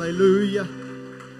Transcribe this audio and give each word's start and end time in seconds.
Hallelujah. 0.00 0.66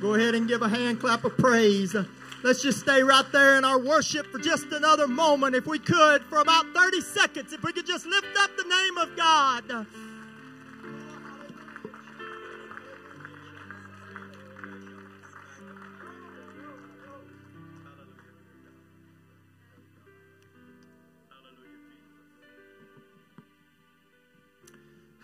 Go 0.02 0.16
ahead 0.16 0.34
and 0.34 0.46
give 0.46 0.60
a 0.60 0.68
hand 0.68 1.00
clap 1.00 1.24
of 1.24 1.34
praise. 1.38 1.96
Let's 2.42 2.60
just 2.60 2.80
stay 2.80 3.02
right 3.02 3.24
there 3.32 3.56
in 3.56 3.64
our 3.64 3.78
worship 3.80 4.26
for 4.26 4.38
just 4.38 4.66
another 4.66 5.08
moment, 5.08 5.54
if 5.54 5.66
we 5.66 5.78
could, 5.78 6.22
for 6.24 6.40
about 6.40 6.66
30 6.74 7.00
seconds. 7.00 7.54
If 7.54 7.62
we 7.62 7.72
could 7.72 7.86
just 7.86 8.04
lift 8.04 8.26
up 8.38 8.50
the 8.58 8.64
name 8.64 8.98
of 8.98 9.16
God. 9.16 9.86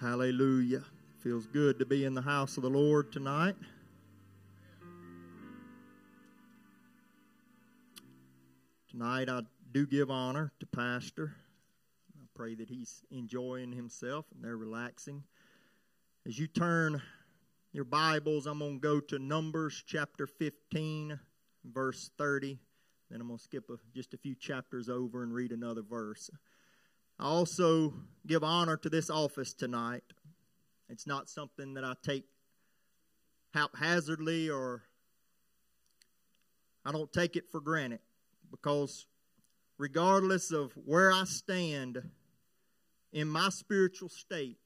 Hallelujah. 0.01 0.85
Feels 1.27 1.49
good 1.49 1.81
to 1.81 1.85
be 1.85 2.05
in 2.05 2.15
the 2.15 2.23
house 2.23 2.57
of 2.57 2.63
the 2.63 2.71
Lord 2.71 3.11
tonight. 3.11 3.57
Tonight, 8.89 9.29
I 9.29 9.41
do 9.73 9.89
give 9.89 10.09
honor 10.09 10.53
to 10.61 10.67
Pastor. 10.67 11.35
I 12.17 12.27
pray 12.37 12.55
that 12.55 12.69
he's 12.69 13.03
enjoying 13.11 13.73
himself 13.73 14.27
and 14.33 14.45
they're 14.45 14.57
relaxing. 14.57 15.25
As 16.29 16.39
you 16.39 16.47
turn 16.47 17.03
your 17.73 17.83
Bibles, 17.83 18.47
I'm 18.47 18.61
going 18.61 18.75
to 18.75 18.81
go 18.81 19.01
to 19.01 19.19
Numbers 19.19 19.83
chapter 19.85 20.29
15, 20.29 21.19
verse 21.65 22.09
30. 22.19 22.57
Then 23.11 23.21
I'm 23.21 23.27
going 23.27 23.39
to 23.39 23.43
skip 23.43 23.69
a, 23.69 23.79
just 23.97 24.15
a 24.15 24.17
few 24.17 24.37
chapters 24.37 24.89
over 24.89 25.25
and 25.25 25.35
read 25.35 25.51
another 25.51 25.83
verse. 25.83 26.31
I 27.19 27.25
also 27.25 27.95
give 28.29 28.45
honor 28.45 28.77
to 28.77 28.89
this 28.89 29.11
office 29.11 29.53
tonight. 29.55 30.05
It's 30.89 31.07
not 31.07 31.29
something 31.29 31.75
that 31.75 31.85
I 31.85 31.95
take 32.03 32.25
haphazardly 33.53 34.51
or 34.51 34.83
I 36.85 36.93
don't 36.93 37.13
take 37.13 37.37
it 37.37 37.51
for 37.51 37.61
granted 37.61 38.01
because 38.51 39.07
regardless 39.79 40.53
of 40.53 40.73
where 40.85 41.13
I 41.13 41.25
stand 41.25 42.03
in 43.13 43.29
my 43.29 43.49
spiritual 43.49 44.09
state, 44.09 44.59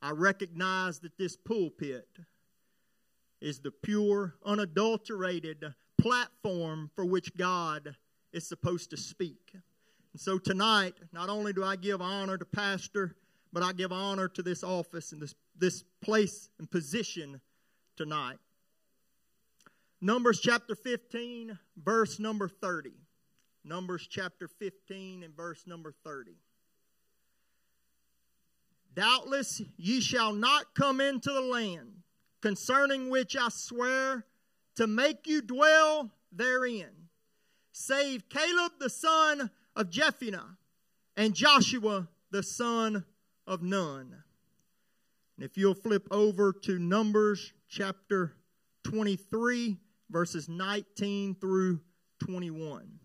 I 0.00 0.10
recognize 0.10 1.00
that 1.00 1.16
this 1.18 1.36
pulpit 1.36 2.08
is 3.40 3.60
the 3.60 3.70
pure, 3.70 4.36
unadulterated 4.44 5.64
platform 6.00 6.90
for 6.94 7.04
which 7.04 7.36
God 7.36 7.96
is 8.32 8.46
supposed 8.46 8.90
to 8.90 8.96
speak. 8.96 9.50
And 9.54 10.20
so 10.20 10.38
tonight, 10.38 10.94
not 11.12 11.28
only 11.28 11.52
do 11.52 11.64
I 11.64 11.76
give 11.76 12.00
honor 12.00 12.38
to 12.38 12.44
Pastor, 12.44 13.16
but 13.52 13.62
I 13.62 13.72
give 13.72 13.92
honor 13.92 14.28
to 14.28 14.42
this 14.42 14.64
office 14.64 15.12
and 15.12 15.20
this, 15.20 15.34
this 15.56 15.84
place 16.00 16.48
and 16.58 16.70
position 16.70 17.40
tonight. 17.96 18.38
Numbers 20.00 20.40
chapter 20.40 20.74
15, 20.74 21.58
verse 21.76 22.18
number 22.18 22.48
30. 22.48 22.92
Numbers 23.64 24.08
chapter 24.10 24.48
15 24.48 25.22
and 25.22 25.36
verse 25.36 25.64
number 25.66 25.94
30. 26.02 26.32
Doubtless 28.94 29.62
ye 29.76 30.00
shall 30.00 30.32
not 30.32 30.74
come 30.74 31.00
into 31.00 31.30
the 31.32 31.40
land 31.40 32.02
concerning 32.40 33.08
which 33.08 33.36
I 33.36 33.48
swear 33.48 34.26
to 34.76 34.86
make 34.86 35.26
you 35.26 35.40
dwell 35.40 36.10
therein, 36.32 36.90
save 37.72 38.28
Caleb 38.28 38.72
the 38.80 38.90
son 38.90 39.50
of 39.76 39.90
Jephunneh 39.90 40.56
and 41.16 41.34
Joshua 41.34 42.08
the 42.30 42.42
son 42.42 43.04
of 43.52 43.62
Nun. 43.62 44.16
And 45.36 45.44
if 45.44 45.58
you'll 45.58 45.74
flip 45.74 46.08
over 46.10 46.54
to 46.62 46.78
Numbers 46.78 47.52
chapter 47.68 48.32
23, 48.84 49.76
verses 50.08 50.48
19 50.48 51.34
through 51.34 51.80
21. 52.20 52.98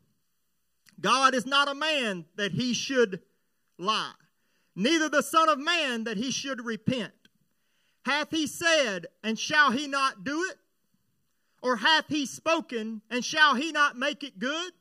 God 1.02 1.36
is 1.36 1.46
not 1.46 1.68
a 1.68 1.76
man 1.76 2.26
that 2.38 2.54
he 2.54 2.74
should 2.74 3.20
lie, 3.78 4.14
neither 4.74 5.10
the 5.10 5.22
Son 5.22 5.50
of 5.50 5.60
Man 5.60 6.06
that 6.06 6.18
he 6.18 6.32
should 6.32 6.66
repent. 6.66 7.14
Hath 8.06 8.32
he 8.32 8.48
said, 8.48 9.08
and 9.24 9.38
shall 9.38 9.72
he 9.72 9.88
not 9.88 10.24
do 10.24 10.46
it? 10.50 10.58
Or 11.62 11.76
hath 11.76 12.06
he 12.08 12.26
spoken, 12.26 13.02
and 13.10 13.24
shall 13.24 13.56
he 13.56 13.74
not 13.74 13.98
make 13.98 14.24
it 14.24 14.40
good? 14.40 14.72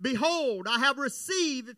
Behold, 0.00 0.68
I 0.68 0.78
have 0.78 0.98
received 0.98 1.76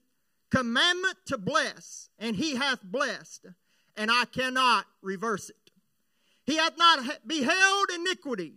commandment 0.55 1.17
to 1.27 1.39
bless, 1.39 2.09
and 2.19 2.37
he 2.37 2.55
hath 2.55 2.83
blessed, 2.83 3.47
and 3.97 4.11
I 4.11 4.25
cannot 4.27 4.87
reverse 5.03 5.51
it. 5.51 5.57
He 6.45 6.57
hath 6.57 6.77
not 6.77 7.27
beheld 7.27 7.87
iniquity 7.95 8.55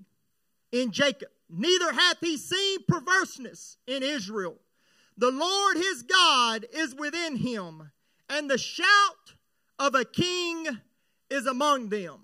in 0.71 0.91
Jacob, 0.91 1.29
neither 1.49 1.91
hath 1.91 2.17
he 2.19 2.37
seen 2.37 2.79
perverseness 2.87 3.77
in 3.87 4.03
Israel. 4.03 4.57
The 5.17 5.31
Lord 5.31 5.77
his 5.77 6.03
God 6.03 6.65
is 6.71 6.93
within 6.93 7.37
him, 7.37 7.91
and 8.29 8.49
the 8.49 8.59
shout 8.59 9.33
of 9.79 9.95
a 9.95 10.05
king 10.05 10.67
is 11.31 11.47
among 11.47 11.89
them. 11.89 12.19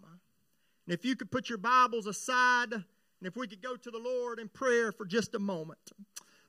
And 0.85 0.93
if 0.93 1.03
you 1.03 1.15
could 1.15 1.31
put 1.31 1.49
your 1.49 1.57
Bibles 1.57 2.05
aside, 2.05 2.73
and 2.73 2.83
if 3.23 3.35
we 3.35 3.47
could 3.47 3.63
go 3.63 3.75
to 3.75 3.89
the 3.89 3.97
Lord 3.97 4.37
in 4.37 4.49
prayer 4.49 4.91
for 4.91 5.05
just 5.05 5.33
a 5.33 5.39
moment. 5.39 5.79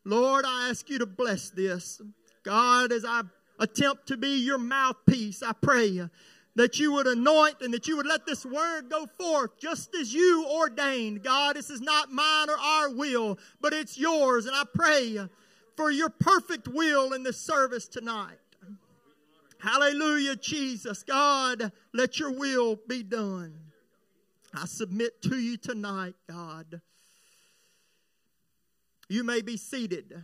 Lord, 0.04 0.44
I 0.44 0.68
ask 0.68 0.90
you 0.90 0.98
to 0.98 1.06
bless 1.06 1.48
this. 1.48 2.02
God, 2.44 2.92
as 2.92 3.04
I 3.04 3.22
attempt 3.58 4.08
to 4.08 4.16
be 4.16 4.44
your 4.44 4.58
mouthpiece, 4.58 5.42
I 5.42 5.52
pray 5.52 6.08
that 6.56 6.78
you 6.78 6.92
would 6.92 7.06
anoint 7.06 7.56
and 7.62 7.74
that 7.74 7.88
you 7.88 7.96
would 7.96 8.06
let 8.06 8.26
this 8.26 8.46
word 8.46 8.88
go 8.88 9.06
forth 9.18 9.58
just 9.58 9.94
as 9.96 10.14
you 10.14 10.46
ordained. 10.48 11.24
God, 11.24 11.56
this 11.56 11.70
is 11.70 11.80
not 11.80 12.12
mine 12.12 12.48
or 12.48 12.56
our 12.58 12.90
will, 12.94 13.38
but 13.60 13.72
it's 13.72 13.98
yours. 13.98 14.46
And 14.46 14.54
I 14.54 14.62
pray 14.72 15.18
for 15.76 15.90
your 15.90 16.10
perfect 16.10 16.68
will 16.68 17.12
in 17.12 17.22
this 17.22 17.40
service 17.40 17.88
tonight. 17.88 18.38
Hallelujah, 19.58 20.36
Jesus. 20.36 21.02
God, 21.02 21.72
let 21.92 22.18
your 22.18 22.30
will 22.30 22.78
be 22.86 23.02
done. 23.02 23.54
I 24.54 24.66
submit 24.66 25.22
to 25.22 25.36
you 25.36 25.56
tonight, 25.56 26.14
God. 26.28 26.80
You 29.08 29.24
may 29.24 29.42
be 29.42 29.56
seated. 29.56 30.22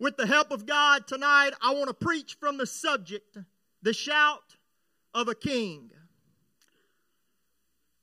With 0.00 0.16
the 0.16 0.26
help 0.26 0.50
of 0.50 0.64
God 0.64 1.06
tonight, 1.06 1.50
I 1.60 1.74
want 1.74 1.88
to 1.88 1.94
preach 1.94 2.38
from 2.40 2.56
the 2.56 2.66
subject, 2.66 3.36
the 3.82 3.92
shout 3.92 4.56
of 5.12 5.28
a 5.28 5.34
king. 5.34 5.90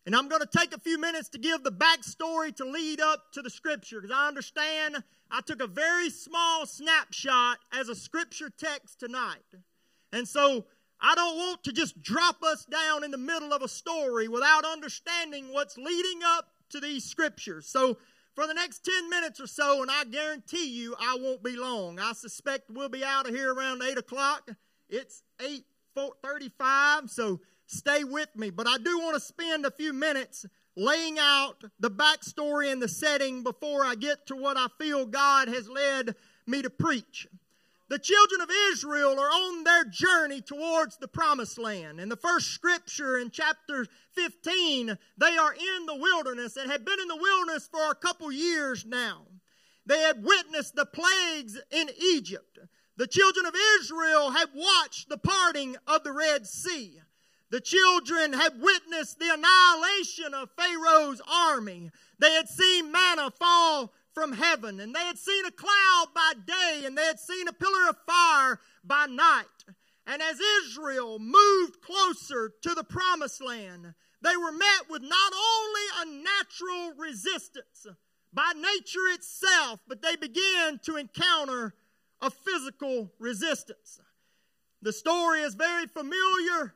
And 0.06 0.16
I'm 0.16 0.30
going 0.30 0.42
to 0.42 0.58
take 0.58 0.76
a 0.76 0.80
few 0.80 1.00
minutes 1.00 1.28
to 1.30 1.40
give 1.40 1.64
the 1.64 1.72
backstory 1.72 2.56
to 2.58 2.66
lead 2.66 3.02
up 3.02 3.32
to 3.34 3.42
the 3.42 3.50
scripture 3.50 4.00
because 4.00 4.16
I 4.16 4.28
understand 4.28 5.04
I 5.32 5.42
took 5.42 5.60
a 5.60 5.68
very 5.68 6.12
small 6.12 6.68
snapshot 6.68 7.58
as 7.74 7.90
a 7.90 7.96
scripture 7.96 8.52
text 8.56 9.00
tonight. 9.00 9.44
And 10.14 10.28
so 10.28 10.66
I 11.02 11.16
don't 11.16 11.36
want 11.36 11.64
to 11.64 11.72
just 11.72 12.02
drop 12.04 12.44
us 12.44 12.64
down 12.66 13.04
in 13.04 13.12
the 13.12 13.18
middle 13.18 13.54
of 13.54 13.64
a 13.64 13.68
story 13.68 14.28
without 14.28 14.66
understanding 14.66 15.52
what's 15.52 15.78
leading 15.78 16.20
up 16.24 16.46
to 16.70 16.80
these 16.80 17.04
scriptures. 17.04 17.68
So 17.68 17.98
for 18.38 18.46
the 18.46 18.54
next 18.54 18.86
10 18.86 19.10
minutes 19.10 19.42
or 19.42 19.48
so, 19.48 19.82
and 19.82 19.90
I 19.90 20.04
guarantee 20.04 20.70
you 20.70 20.96
I 21.00 21.18
won't 21.20 21.42
be 21.42 21.56
long. 21.56 22.00
I 22.00 22.14
suspect 22.14 22.70
we'll 22.70 22.88
be 22.88 23.04
out 23.04 23.28
of 23.28 23.34
here 23.34 23.52
around 23.52 23.82
8 23.82 23.98
o'clock. 23.98 24.52
It's 24.90 25.24
8.35, 25.40 27.10
so 27.10 27.42
stay 27.66 28.04
with 28.04 28.30
me. 28.36 28.52
But 28.52 28.68
I 28.68 28.78
do 28.78 29.00
want 29.00 29.16
to 29.16 29.20
spend 29.20 29.66
a 29.66 29.72
few 29.72 29.92
minutes 29.92 30.46
laying 30.76 31.18
out 31.18 31.64
the 31.80 31.90
backstory 31.90 32.72
and 32.72 32.80
the 32.80 32.88
setting 32.88 33.42
before 33.42 33.84
I 33.84 33.96
get 33.96 34.28
to 34.28 34.36
what 34.36 34.56
I 34.56 34.68
feel 34.78 35.08
God 35.08 35.48
has 35.48 35.68
led 35.68 36.14
me 36.46 36.62
to 36.62 36.70
preach 36.70 37.26
the 37.90 38.00
children 38.00 38.42
of 38.42 38.50
Israel 38.72 39.20
are 39.20 39.30
on 39.30 39.64
their 39.64 39.86
journey 39.86 40.42
towards 40.42 40.98
the 40.98 41.08
promised 41.08 41.58
land. 41.58 42.00
In 42.00 42.10
the 42.10 42.18
first 42.18 42.48
scripture 42.52 43.18
in 43.18 43.32
chapter 43.32 43.86
15, 44.14 44.98
they 45.18 45.38
are 45.38 45.54
in 45.54 45.86
the 45.86 45.96
wilderness 45.96 46.58
and 46.58 46.70
have 46.70 46.84
been 46.84 47.00
in 47.00 47.08
the 47.08 47.16
wilderness 47.16 47.70
for 47.72 47.90
a 47.90 47.96
couple 47.96 48.32
years 48.32 48.86
now. 48.86 49.28
They 49.86 50.00
had 50.00 50.24
witnessed 50.24 50.76
the 50.76 50.86
plagues 50.86 51.58
in 51.72 51.90
Egypt. 52.14 52.60
The 52.98 53.08
children 53.08 53.46
of 53.46 53.56
Israel 53.80 54.32
had 54.32 54.50
watched 54.54 55.08
the 55.08 55.18
parting 55.18 55.78
of 55.88 56.04
the 56.04 56.12
Red 56.12 56.46
Sea. 56.46 57.00
The 57.50 57.62
children 57.62 58.34
had 58.34 58.60
witnessed 58.60 59.20
the 59.20 59.30
annihilation 59.34 60.34
of 60.34 60.50
Pharaoh's 60.58 61.22
army. 61.26 61.92
They 62.20 62.34
had 62.34 62.50
seen 62.50 62.92
manna 62.92 63.32
fall 63.32 63.94
from 64.18 64.34
heaven, 64.34 64.80
and 64.80 64.96
they 64.96 65.06
had 65.06 65.20
seen 65.20 65.46
a 65.46 65.52
cloud 65.52 66.08
by 66.16 66.34
day, 66.48 66.86
and 66.86 66.98
they 66.98 67.06
had 67.06 67.20
seen 67.20 67.48
a 67.48 67.54
pillar 67.54 67.88
of 67.88 67.98
fire 68.08 68.60
by 68.84 69.06
night. 69.06 69.46
And 70.08 70.24
as 70.24 70.40
Israel 70.64 71.20
moved 71.20 71.84
closer 71.84 72.52
to 72.64 72.74
the 72.74 72.84
promised 72.84 73.44
land, 73.44 73.94
they 74.24 74.36
were 74.36 74.52
met 74.52 74.90
with 74.90 75.04
not 75.04 75.34
only 75.34 75.82
a 76.02 76.24
natural 76.24 76.94
resistance 76.98 77.86
by 78.34 78.54
nature 78.56 79.08
itself, 79.14 79.82
but 79.88 80.02
they 80.02 80.16
began 80.16 80.80
to 80.86 80.96
encounter 80.96 81.76
a 82.20 82.32
physical 82.32 83.12
resistance. 83.20 84.02
The 84.82 84.94
story 84.94 85.42
is 85.42 85.54
very 85.54 85.86
familiar 85.86 86.74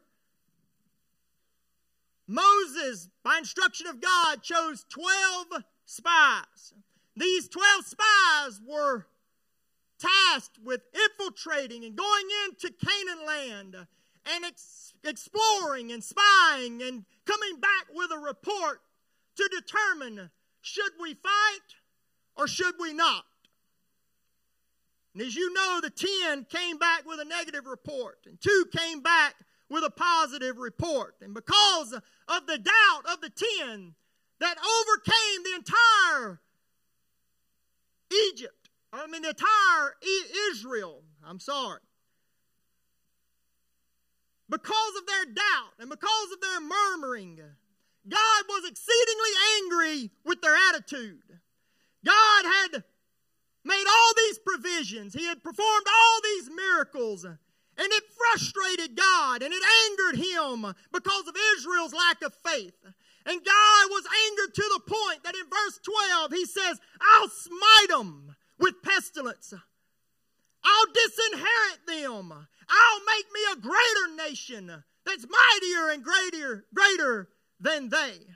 Moses, 2.27 3.09
by 3.23 3.39
instruction 3.39 3.87
of 3.87 3.99
God, 3.99 4.41
chose 4.41 4.85
12 4.89 5.63
spies. 5.85 6.73
These 7.15 7.49
12 7.49 7.85
spies 7.85 8.61
were 8.65 9.05
tasked 9.99 10.57
with 10.63 10.81
infiltrating 10.93 11.83
and 11.85 11.95
going 11.95 12.25
into 12.45 12.71
Canaan 12.71 13.25
land 13.25 13.75
and 14.25 14.45
ex- 14.45 14.93
exploring 15.03 15.91
and 15.91 16.03
spying 16.03 16.81
and 16.81 17.05
coming 17.25 17.59
back 17.59 17.87
with 17.93 18.11
a 18.11 18.17
report 18.17 18.81
to 19.35 19.49
determine 19.49 20.29
should 20.61 20.91
we 20.99 21.13
fight 21.13 21.75
or 22.35 22.47
should 22.47 22.75
we 22.79 22.93
not. 22.93 23.25
And 25.13 25.21
as 25.21 25.35
you 25.35 25.53
know, 25.53 25.79
the 25.81 25.89
10 25.89 26.45
came 26.45 26.77
back 26.77 27.05
with 27.05 27.19
a 27.19 27.25
negative 27.25 27.65
report, 27.65 28.19
and 28.25 28.39
two 28.39 28.65
came 28.75 29.01
back 29.01 29.35
with 29.69 29.83
a 29.83 29.89
positive 29.89 30.57
report. 30.57 31.15
And 31.21 31.33
because 31.33 31.93
of 31.93 32.47
the 32.47 32.57
doubt 32.57 33.11
of 33.11 33.19
the 33.21 33.29
10 33.29 33.95
that 34.39 34.57
overcame 34.57 35.43
the 35.43 35.55
entire 35.55 36.39
Egypt, 38.13 38.69
I 38.93 39.07
mean, 39.07 39.21
the 39.21 39.29
entire 39.29 39.95
Israel, 40.51 41.03
I'm 41.25 41.39
sorry, 41.39 41.81
because 44.49 44.93
of 44.99 45.07
their 45.07 45.25
doubt 45.33 45.73
and 45.79 45.89
because 45.89 46.31
of 46.33 46.41
their 46.41 46.59
murmuring, 46.59 47.39
God 48.07 48.43
was 48.49 48.69
exceedingly 48.69 49.31
angry 49.57 50.11
with 50.25 50.41
their 50.41 50.55
attitude. 50.69 51.39
God 52.03 52.45
had 52.45 52.83
made 53.63 53.85
all 53.87 54.13
these 54.17 54.39
provisions, 54.39 55.13
He 55.13 55.25
had 55.25 55.43
performed 55.43 55.85
all 55.87 56.19
these 56.23 56.49
miracles. 56.49 57.25
And 57.77 57.87
it 57.93 58.03
frustrated 58.15 58.97
God 58.97 59.41
and 59.41 59.53
it 59.53 59.63
angered 59.89 60.19
him 60.19 60.75
because 60.91 61.27
of 61.27 61.35
Israel's 61.57 61.93
lack 61.93 62.21
of 62.21 62.33
faith. 62.45 62.75
And 63.25 63.45
God 63.45 63.85
was 63.89 64.03
angered 64.27 64.55
to 64.55 64.63
the 64.73 64.81
point 64.87 65.23
that 65.23 65.35
in 65.35 65.43
verse 65.49 65.79
12 66.09 66.31
he 66.31 66.45
says, 66.45 66.79
I'll 66.99 67.29
smite 67.29 67.89
them 67.89 68.35
with 68.59 68.81
pestilence. 68.83 69.53
I'll 70.63 70.87
disinherit 70.93 71.87
them. 71.87 72.31
I'll 72.31 72.99
make 73.15 73.25
me 73.33 73.41
a 73.53 73.61
greater 73.61 74.29
nation 74.29 74.83
that's 75.05 75.25
mightier 75.27 75.89
and 75.89 76.03
greater, 76.03 76.65
greater 76.73 77.29
than 77.59 77.89
they. 77.89 78.27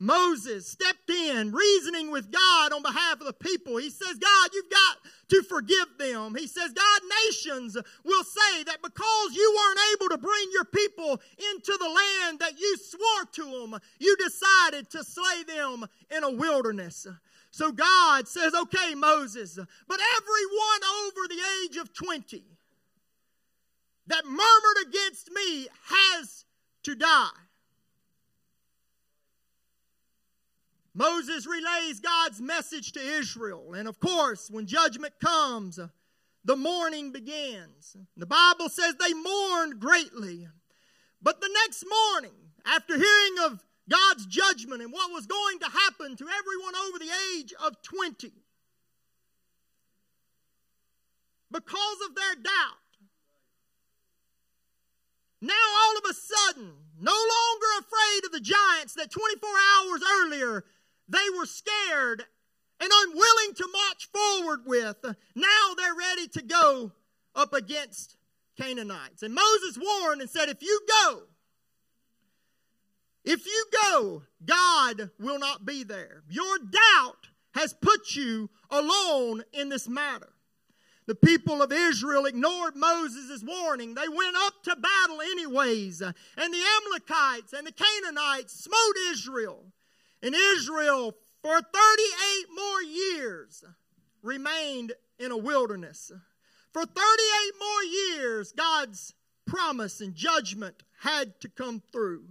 Moses 0.00 0.68
stepped 0.68 1.10
in, 1.10 1.50
reasoning 1.52 2.10
with 2.12 2.30
God 2.30 2.72
on 2.72 2.82
behalf 2.82 3.20
of 3.20 3.26
the 3.26 3.32
people. 3.32 3.76
He 3.78 3.90
says, 3.90 4.16
God, 4.16 4.50
you've 4.52 4.70
got 4.70 4.98
to 5.30 5.42
forgive 5.42 5.98
them. 5.98 6.36
He 6.36 6.46
says, 6.46 6.72
God, 6.72 7.00
nations 7.26 7.76
will 8.04 8.24
say 8.24 8.62
that 8.64 8.82
because 8.82 9.34
you 9.34 9.56
weren't 9.56 9.80
able 9.94 10.08
to 10.10 10.18
bring 10.18 10.48
your 10.52 10.64
people 10.64 11.20
into 11.52 11.76
the 11.78 11.88
land 11.88 12.38
that 12.38 12.58
you 12.60 12.76
swore 12.76 13.24
to 13.32 13.44
them, 13.44 13.80
you 13.98 14.16
decided 14.16 14.88
to 14.90 15.02
slay 15.02 15.42
them 15.46 15.86
in 16.16 16.22
a 16.22 16.30
wilderness. 16.30 17.06
So 17.50 17.72
God 17.72 18.28
says, 18.28 18.54
okay, 18.54 18.94
Moses, 18.94 19.56
but 19.56 20.00
everyone 20.16 21.06
over 21.06 21.28
the 21.28 21.42
age 21.64 21.76
of 21.76 21.92
20 21.92 22.44
that 24.06 24.24
murmured 24.24 24.86
against 24.86 25.30
me 25.32 25.66
has 25.88 26.44
to 26.84 26.94
die. 26.94 27.30
Moses 30.98 31.46
relays 31.46 32.00
God's 32.00 32.40
message 32.40 32.90
to 32.92 33.00
Israel. 33.00 33.74
And 33.74 33.86
of 33.86 34.00
course, 34.00 34.50
when 34.50 34.66
judgment 34.66 35.14
comes, 35.20 35.78
the 36.44 36.56
mourning 36.56 37.12
begins. 37.12 37.96
The 38.16 38.26
Bible 38.26 38.68
says 38.68 38.96
they 38.96 39.14
mourned 39.14 39.78
greatly. 39.78 40.48
But 41.22 41.40
the 41.40 41.50
next 41.62 41.84
morning, 41.88 42.34
after 42.66 42.96
hearing 42.96 43.34
of 43.44 43.64
God's 43.88 44.26
judgment 44.26 44.82
and 44.82 44.92
what 44.92 45.12
was 45.12 45.26
going 45.26 45.60
to 45.60 45.66
happen 45.66 46.16
to 46.16 46.24
everyone 46.24 46.74
over 46.88 46.98
the 46.98 47.12
age 47.36 47.54
of 47.64 47.80
20, 47.82 48.32
because 51.52 51.98
of 52.08 52.16
their 52.16 52.34
doubt, 52.34 52.88
now 55.40 55.54
all 55.54 55.96
of 55.96 56.10
a 56.10 56.14
sudden, 56.14 56.72
no 57.00 57.12
longer 57.12 57.86
afraid 57.86 58.24
of 58.26 58.32
the 58.32 58.40
giants 58.40 58.94
that 58.94 59.12
24 59.12 59.48
hours 59.48 60.02
earlier 60.24 60.64
they 61.08 61.18
were 61.36 61.46
scared 61.46 62.24
and 62.80 62.90
unwilling 62.92 63.54
to 63.56 63.68
march 63.72 64.08
forward 64.12 64.60
with, 64.66 64.96
now 65.34 65.74
they're 65.76 65.94
ready 65.94 66.28
to 66.28 66.42
go 66.42 66.92
up 67.34 67.52
against 67.52 68.16
Canaanites. 68.60 69.22
And 69.22 69.34
Moses 69.34 69.78
warned 69.80 70.20
and 70.20 70.30
said, 70.30 70.48
If 70.48 70.62
you 70.62 70.80
go, 71.04 71.22
if 73.24 73.46
you 73.46 73.66
go, 73.82 74.22
God 74.44 75.10
will 75.18 75.38
not 75.38 75.66
be 75.66 75.84
there. 75.84 76.22
Your 76.28 76.58
doubt 76.58 77.28
has 77.54 77.74
put 77.74 78.14
you 78.14 78.48
alone 78.70 79.42
in 79.52 79.68
this 79.68 79.88
matter. 79.88 80.32
The 81.06 81.14
people 81.14 81.62
of 81.62 81.72
Israel 81.72 82.26
ignored 82.26 82.76
Moses' 82.76 83.42
warning. 83.42 83.94
They 83.94 84.08
went 84.08 84.36
up 84.36 84.62
to 84.64 84.76
battle 84.76 85.20
anyways. 85.22 86.02
And 86.02 86.14
the 86.36 86.64
Amalekites 86.76 87.54
and 87.54 87.66
the 87.66 87.72
Canaanites 87.72 88.52
smote 88.52 88.96
Israel. 89.10 89.64
And 90.22 90.34
Israel, 90.34 91.14
for 91.42 91.60
38 91.60 92.46
more 92.54 92.82
years, 92.82 93.64
remained 94.22 94.92
in 95.18 95.30
a 95.30 95.36
wilderness. 95.36 96.12
For 96.72 96.84
38 96.84 96.96
more 97.58 97.84
years, 97.84 98.52
God's 98.52 99.14
promise 99.46 100.00
and 100.00 100.14
judgment 100.14 100.82
had 101.00 101.40
to 101.40 101.48
come 101.48 101.82
through. 101.92 102.24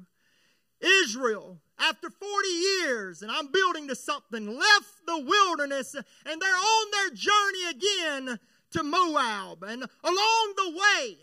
Israel, 0.79 1.59
after 1.79 2.09
40 2.09 2.47
years, 2.47 3.21
and 3.21 3.31
I'm 3.31 3.51
building 3.51 3.87
to 3.87 3.95
something, 3.95 4.45
left 4.45 5.05
the 5.05 5.19
wilderness 5.19 5.95
and 5.95 6.41
they're 6.41 6.55
on 6.55 6.91
their 6.91 7.09
journey 7.09 7.69
again 7.69 8.39
to 8.71 8.83
Moab. 8.83 9.63
And 9.63 9.83
along 10.03 10.53
the 10.55 10.71
way, 10.71 11.17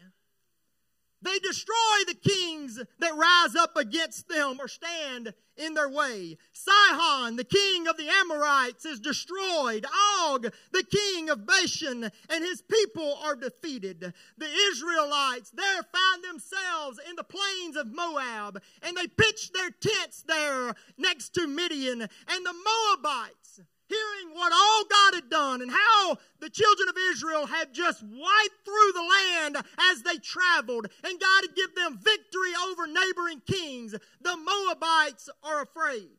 they 1.25 1.39
destroy 1.39 1.75
the 2.07 2.15
kings 2.15 2.81
that 2.99 3.17
rise 3.17 3.57
up 3.57 3.77
against 3.77 4.29
them 4.29 4.59
or 4.61 4.69
stand 4.69 5.35
in 5.57 5.75
their 5.75 5.89
way. 5.89 6.37
Sihon, 6.53 7.37
the 7.37 7.45
king 7.45 7.87
of 7.87 7.97
the 7.97 8.09
Amorites, 8.09 8.85
is 8.85 9.01
destroyed. 9.01 9.87
Og, 10.21 10.53
the 10.73 10.85
king 10.85 11.31
of 11.31 11.47
Bashan, 11.47 12.05
and 12.05 12.45
his 12.45 12.63
people 12.63 13.19
are 13.23 13.37
defeated. 13.37 14.13
The 14.39 14.49
Israelites 14.71 15.51
there 15.51 15.83
find 15.83 16.25
themselves 16.25 16.99
in 17.09 17.17
the 17.17 17.25
plains 17.25 17.77
of 17.77 17.93
Moab, 17.93 18.61
and 18.83 18.97
they 18.97 19.07
pitch 19.07 19.53
their 19.53 19.71
tents 19.71 20.25
there 20.27 20.75
next 20.99 21.35
to 21.35 21.47
Midian. 21.47 22.03
And 22.03 22.47
the 22.47 22.55
Moabites 22.55 23.44
hearing 23.89 24.35
what 24.35 24.53
all 24.53 24.85
God 24.91 25.15
had 25.15 25.31
done 25.31 25.63
and 25.63 25.71
how 25.71 26.17
the 26.41 26.51
children 26.51 26.89
of 26.89 26.97
Israel 27.11 27.47
had 27.47 27.73
just 27.73 28.03
wiped 28.03 28.65
through 28.65 28.93
the 28.93 29.03
land 29.03 29.57
as 29.91 30.03
they 30.03 30.19
traveled, 30.19 30.87
and 31.05 31.21
God 31.21 31.45
had 31.47 31.57
given 31.57 31.75
them 31.75 31.99
victory 32.03 32.53
over 32.69 32.87
neighboring 32.87 33.43
kings, 33.47 33.95
the 34.21 34.37
Moabites 34.37 35.29
are 35.43 35.63
afraid. 35.63 36.19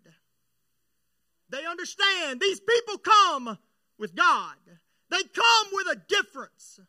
They 1.50 1.66
understand 1.66 2.40
these 2.40 2.60
people 2.60 2.98
come 2.98 3.58
with 3.98 4.16
God, 4.16 4.56
they 5.10 5.24
come 5.24 5.68
with 5.72 5.88
a 5.88 6.02
difference. 6.08 6.80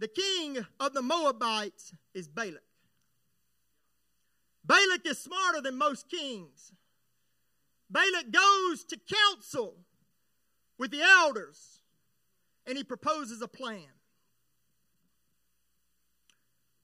The 0.00 0.08
king 0.08 0.58
of 0.80 0.92
the 0.92 1.02
Moabites 1.02 1.94
is 2.14 2.28
Balak. 2.28 2.62
Balak 4.64 5.06
is 5.06 5.18
smarter 5.18 5.60
than 5.60 5.78
most 5.78 6.10
kings. 6.10 6.72
Balak 7.94 8.32
goes 8.32 8.84
to 8.86 8.98
council 8.98 9.76
with 10.78 10.90
the 10.90 11.00
elders 11.00 11.78
and 12.66 12.76
he 12.76 12.82
proposes 12.82 13.40
a 13.40 13.46
plan. 13.46 13.86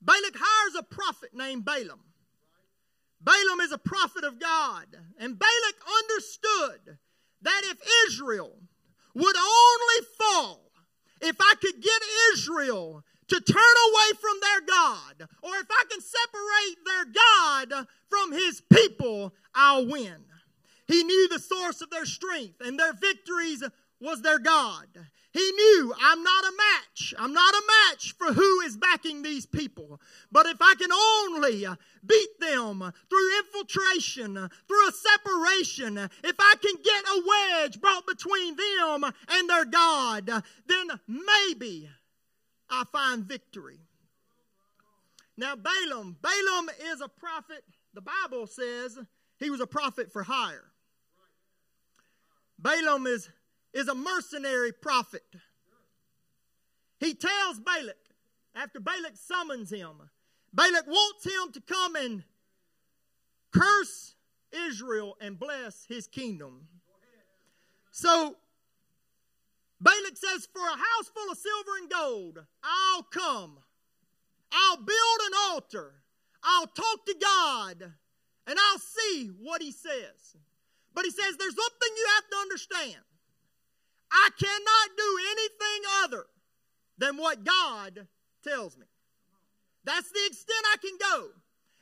Balak 0.01 0.35
hires 0.39 0.75
a 0.79 0.83
prophet 0.83 1.31
named 1.33 1.65
Balaam. 1.65 1.99
Balaam 3.19 3.59
is 3.59 3.73
a 3.73 3.77
prophet 3.77 4.23
of 4.23 4.39
God. 4.39 4.87
And 5.19 5.37
Balak 5.37 5.75
understood 6.01 6.97
that 7.41 7.61
if 7.65 7.77
Israel 8.07 8.57
would 9.13 9.35
only 9.35 10.07
fall, 10.17 10.71
if 11.19 11.35
I 11.41 11.53
could 11.61 11.81
get 11.81 12.01
Israel 12.33 13.03
to 13.27 13.41
turn 13.41 13.57
away 13.57 14.17
from 14.19 14.39
their 14.41 14.61
God, 14.61 15.29
or 15.43 15.55
if 15.57 15.67
I 15.69 15.83
can 15.91 15.99
separate 16.01 16.85
their 16.85 17.05
God 17.75 17.87
from 18.07 18.31
his 18.31 18.61
people, 18.61 19.33
I'll 19.53 19.85
win. 19.85 20.23
He 20.91 21.05
knew 21.05 21.29
the 21.29 21.39
source 21.39 21.79
of 21.79 21.89
their 21.89 22.05
strength, 22.05 22.59
and 22.59 22.77
their 22.77 22.91
victories 22.91 23.63
was 24.01 24.21
their 24.21 24.39
God. 24.39 24.87
He 25.31 25.51
knew 25.51 25.93
I'm 26.01 26.21
not 26.21 26.43
a 26.43 26.51
match. 26.51 27.13
I'm 27.17 27.31
not 27.31 27.53
a 27.53 27.63
match 27.87 28.13
for 28.17 28.33
who 28.33 28.59
is 28.61 28.75
backing 28.75 29.21
these 29.21 29.45
people. 29.45 30.01
But 30.33 30.47
if 30.47 30.57
I 30.59 30.75
can 30.75 30.91
only 30.91 31.65
beat 32.05 32.39
them 32.41 32.91
through 33.09 33.37
infiltration, 33.39 34.33
through 34.67 34.89
a 34.89 34.91
separation, 34.91 35.97
if 35.97 36.35
I 36.37 36.55
can 36.61 36.75
get 36.83 37.05
a 37.07 37.23
wedge 37.25 37.79
brought 37.79 38.05
between 38.05 38.57
them 38.57 39.05
and 39.29 39.49
their 39.49 39.63
God, 39.63 40.25
then 40.67 40.87
maybe 41.07 41.89
I 42.69 42.83
find 42.91 43.23
victory. 43.23 43.79
Now, 45.37 45.55
Balaam, 45.55 46.17
Balaam 46.21 46.69
is 46.91 46.99
a 46.99 47.07
prophet. 47.07 47.63
The 47.93 48.01
Bible 48.01 48.45
says 48.45 48.99
he 49.39 49.49
was 49.49 49.61
a 49.61 49.67
prophet 49.67 50.11
for 50.11 50.23
hire. 50.23 50.70
Balaam 52.61 53.07
is, 53.07 53.29
is 53.73 53.87
a 53.87 53.95
mercenary 53.95 54.71
prophet. 54.71 55.25
He 56.99 57.15
tells 57.15 57.59
Balak, 57.59 57.97
after 58.55 58.79
Balak 58.79 59.15
summons 59.15 59.71
him, 59.71 60.09
Balak 60.53 60.85
wants 60.85 61.25
him 61.25 61.51
to 61.53 61.61
come 61.61 61.95
and 61.95 62.23
curse 63.51 64.15
Israel 64.51 65.17
and 65.19 65.39
bless 65.39 65.85
his 65.85 66.07
kingdom. 66.07 66.67
So 67.91 68.35
Balak 69.79 70.15
says, 70.15 70.47
For 70.53 70.61
a 70.61 70.77
house 70.77 71.09
full 71.13 71.31
of 71.31 71.37
silver 71.37 71.71
and 71.81 71.89
gold, 71.89 72.45
I'll 72.63 73.03
come. 73.03 73.57
I'll 74.51 74.77
build 74.77 75.19
an 75.25 75.33
altar. 75.49 75.93
I'll 76.43 76.67
talk 76.67 77.05
to 77.05 77.15
God, 77.21 77.93
and 78.47 78.59
I'll 78.59 78.79
see 78.79 79.31
what 79.39 79.61
he 79.61 79.71
says. 79.71 80.35
But 80.93 81.05
he 81.05 81.11
says, 81.11 81.37
There's 81.37 81.55
something 81.55 81.89
you 81.97 82.07
have 82.15 82.29
to 82.29 82.37
understand. 82.37 83.01
I 84.11 84.29
cannot 84.37 84.97
do 84.97 85.09
anything 85.31 85.81
other 86.03 86.25
than 86.97 87.17
what 87.17 87.43
God 87.43 88.07
tells 88.43 88.77
me. 88.77 88.85
That's 89.83 90.11
the 90.11 90.25
extent 90.27 90.65
I 90.73 90.77
can 90.77 90.97
go. 90.99 91.27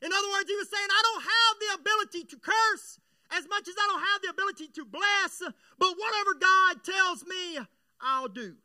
In 0.02 0.14
other 0.14 0.30
words, 0.32 0.50
he 0.50 0.56
was 0.56 0.70
saying, 0.70 0.88
I 0.90 1.02
don't 1.04 1.24
have 1.24 1.56
the 1.60 1.82
ability 1.82 2.24
to 2.26 2.38
curse 2.38 3.00
as 3.32 3.48
much 3.50 3.68
as 3.68 3.76
I 3.78 3.88
don't 3.88 4.00
have 4.00 4.22
the 4.24 4.30
ability 4.30 4.68
to 4.76 4.86
bless, 4.86 5.42
but 5.78 5.94
whatever 5.98 6.34
God 6.40 6.84
tells 6.84 7.26
me, 7.26 7.60
I'll 8.02 8.28
do. 8.28 8.56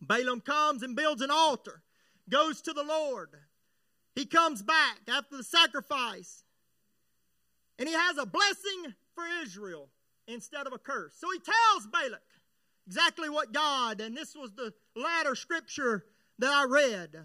Balaam 0.00 0.40
comes 0.40 0.82
and 0.82 0.94
builds 0.94 1.22
an 1.22 1.30
altar, 1.30 1.82
goes 2.28 2.60
to 2.62 2.72
the 2.72 2.84
Lord. 2.84 3.30
He 4.14 4.26
comes 4.26 4.62
back 4.62 5.00
after 5.08 5.36
the 5.36 5.44
sacrifice, 5.44 6.44
and 7.78 7.88
he 7.88 7.94
has 7.94 8.16
a 8.16 8.26
blessing 8.26 8.94
for 9.16 9.24
Israel 9.42 9.88
instead 10.28 10.68
of 10.68 10.72
a 10.72 10.78
curse. 10.78 11.14
So 11.18 11.26
he 11.32 11.40
tells 11.40 11.88
Balak 11.88 12.22
exactly 12.86 13.28
what 13.28 13.52
God, 13.52 14.00
and 14.00 14.16
this 14.16 14.36
was 14.36 14.52
the 14.52 14.72
latter 14.94 15.34
scripture 15.34 16.04
that 16.38 16.52
I 16.52 16.66
read. 16.68 17.16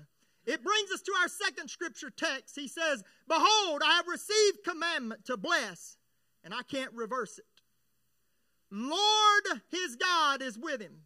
It 0.46 0.64
brings 0.64 0.92
us 0.92 1.02
to 1.02 1.12
our 1.22 1.28
second 1.28 1.70
scripture 1.70 2.10
text. 2.10 2.56
He 2.56 2.68
says, 2.68 3.04
Behold, 3.28 3.84
I 3.86 3.98
have 3.98 4.08
received 4.08 4.64
commandment 4.68 5.26
to 5.26 5.38
bless, 5.38 5.98
and 6.44 6.54
I 6.54 6.64
can't 6.64 6.94
reverse 6.94 7.38
it. 7.38 7.46
Lord 8.72 9.62
his 9.70 9.98
God 9.98 10.42
is 10.42 10.58
with 10.58 10.82
him, 10.82 11.02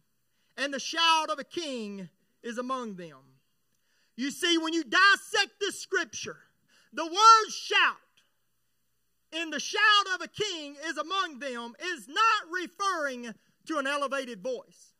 and 0.56 0.72
the 0.72 0.80
shout 0.80 1.30
of 1.30 1.38
a 1.38 1.44
king 1.44 2.08
is 2.42 2.58
among 2.58 2.94
them. 2.94 3.18
You 4.16 4.30
see, 4.30 4.56
when 4.56 4.72
you 4.72 4.84
dissect 4.84 5.60
this 5.60 5.80
scripture, 5.80 6.38
the 6.92 7.04
word 7.04 7.50
shout 7.50 7.96
in 9.36 9.50
the 9.50 9.60
shout 9.60 10.06
of 10.14 10.22
a 10.22 10.28
king 10.28 10.76
is 10.86 10.96
among 10.96 11.38
them 11.38 11.74
is 11.92 12.08
not 12.08 12.50
referring 12.50 13.34
to 13.66 13.78
an 13.78 13.86
elevated 13.86 14.42
voice. 14.42 14.94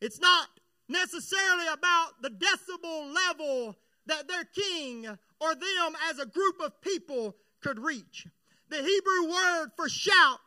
It's 0.00 0.20
not 0.20 0.48
necessarily 0.88 1.66
about 1.72 2.20
the 2.20 2.30
decibel 2.30 3.14
level 3.14 3.76
that 4.06 4.28
their 4.28 4.44
king 4.44 5.06
or 5.40 5.54
them 5.54 5.96
as 6.10 6.18
a 6.18 6.26
group 6.26 6.60
of 6.60 6.80
people 6.80 7.36
could 7.60 7.78
reach. 7.78 8.26
The 8.68 8.82
Hebrew 8.82 9.30
word 9.30 9.68
for 9.76 9.88
shout 9.88 10.40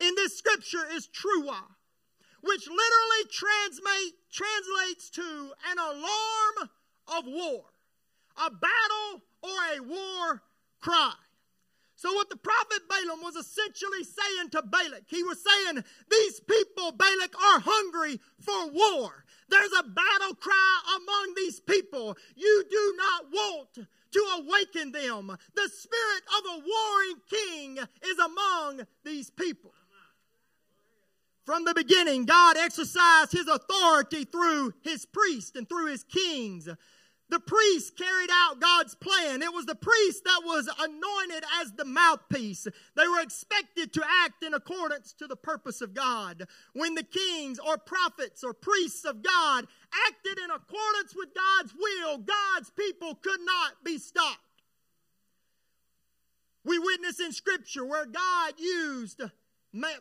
in 0.00 0.14
this 0.16 0.36
scripture 0.36 0.86
is 0.92 1.08
truah, 1.08 1.64
which 2.42 2.66
literally 2.66 3.30
translate, 3.30 4.14
translates 4.32 5.10
to 5.10 5.52
an 5.70 5.78
alarm 5.78 6.70
of 7.18 7.24
war, 7.26 7.64
a 8.36 8.50
battle 8.50 9.22
or 9.42 9.50
a 9.76 9.80
war 9.82 10.42
cry. 10.80 11.12
So, 12.00 12.14
what 12.14 12.30
the 12.30 12.36
prophet 12.36 12.88
Balaam 12.88 13.20
was 13.22 13.36
essentially 13.36 14.04
saying 14.04 14.48
to 14.52 14.62
Balak, 14.62 15.02
he 15.06 15.22
was 15.22 15.36
saying, 15.44 15.84
These 16.10 16.40
people, 16.40 16.92
Balak, 16.92 17.34
are 17.38 17.60
hungry 17.60 18.18
for 18.40 18.70
war. 18.70 19.26
There's 19.50 19.72
a 19.78 19.82
battle 19.82 20.34
cry 20.36 20.96
among 20.96 21.34
these 21.36 21.60
people. 21.60 22.16
You 22.34 22.64
do 22.70 22.94
not 22.96 23.24
want 23.30 23.86
to 24.12 24.38
awaken 24.38 24.92
them. 24.92 25.36
The 25.54 25.68
spirit 25.68 26.22
of 26.38 26.44
a 26.46 26.62
warring 26.66 27.20
king 27.28 27.78
is 28.02 28.18
among 28.18 28.86
these 29.04 29.28
people. 29.28 29.74
From 31.44 31.66
the 31.66 31.74
beginning, 31.74 32.24
God 32.24 32.56
exercised 32.56 33.32
his 33.32 33.46
authority 33.46 34.24
through 34.24 34.72
his 34.80 35.04
priests 35.04 35.52
and 35.54 35.68
through 35.68 35.88
his 35.88 36.04
kings. 36.04 36.66
The 37.30 37.38
priest 37.38 37.96
carried 37.96 38.28
out 38.32 38.60
God's 38.60 38.96
plan. 38.96 39.40
It 39.40 39.54
was 39.54 39.64
the 39.64 39.76
priest 39.76 40.24
that 40.24 40.42
was 40.44 40.68
anointed 40.80 41.44
as 41.60 41.72
the 41.72 41.84
mouthpiece. 41.84 42.66
They 42.96 43.06
were 43.06 43.20
expected 43.20 43.92
to 43.92 44.02
act 44.24 44.42
in 44.42 44.52
accordance 44.52 45.12
to 45.14 45.28
the 45.28 45.36
purpose 45.36 45.80
of 45.80 45.94
God. 45.94 46.48
When 46.72 46.96
the 46.96 47.04
kings 47.04 47.60
or 47.60 47.78
prophets 47.78 48.42
or 48.42 48.52
priests 48.52 49.04
of 49.04 49.22
God 49.22 49.66
acted 50.08 50.38
in 50.42 50.50
accordance 50.50 51.14
with 51.14 51.28
God's 51.32 51.72
will, 51.78 52.18
God's 52.18 52.70
people 52.70 53.14
could 53.14 53.40
not 53.40 53.84
be 53.84 53.98
stopped. 53.98 54.38
We 56.64 56.80
witness 56.80 57.20
in 57.20 57.32
Scripture 57.32 57.86
where 57.86 58.06
God 58.06 58.54
used 58.58 59.22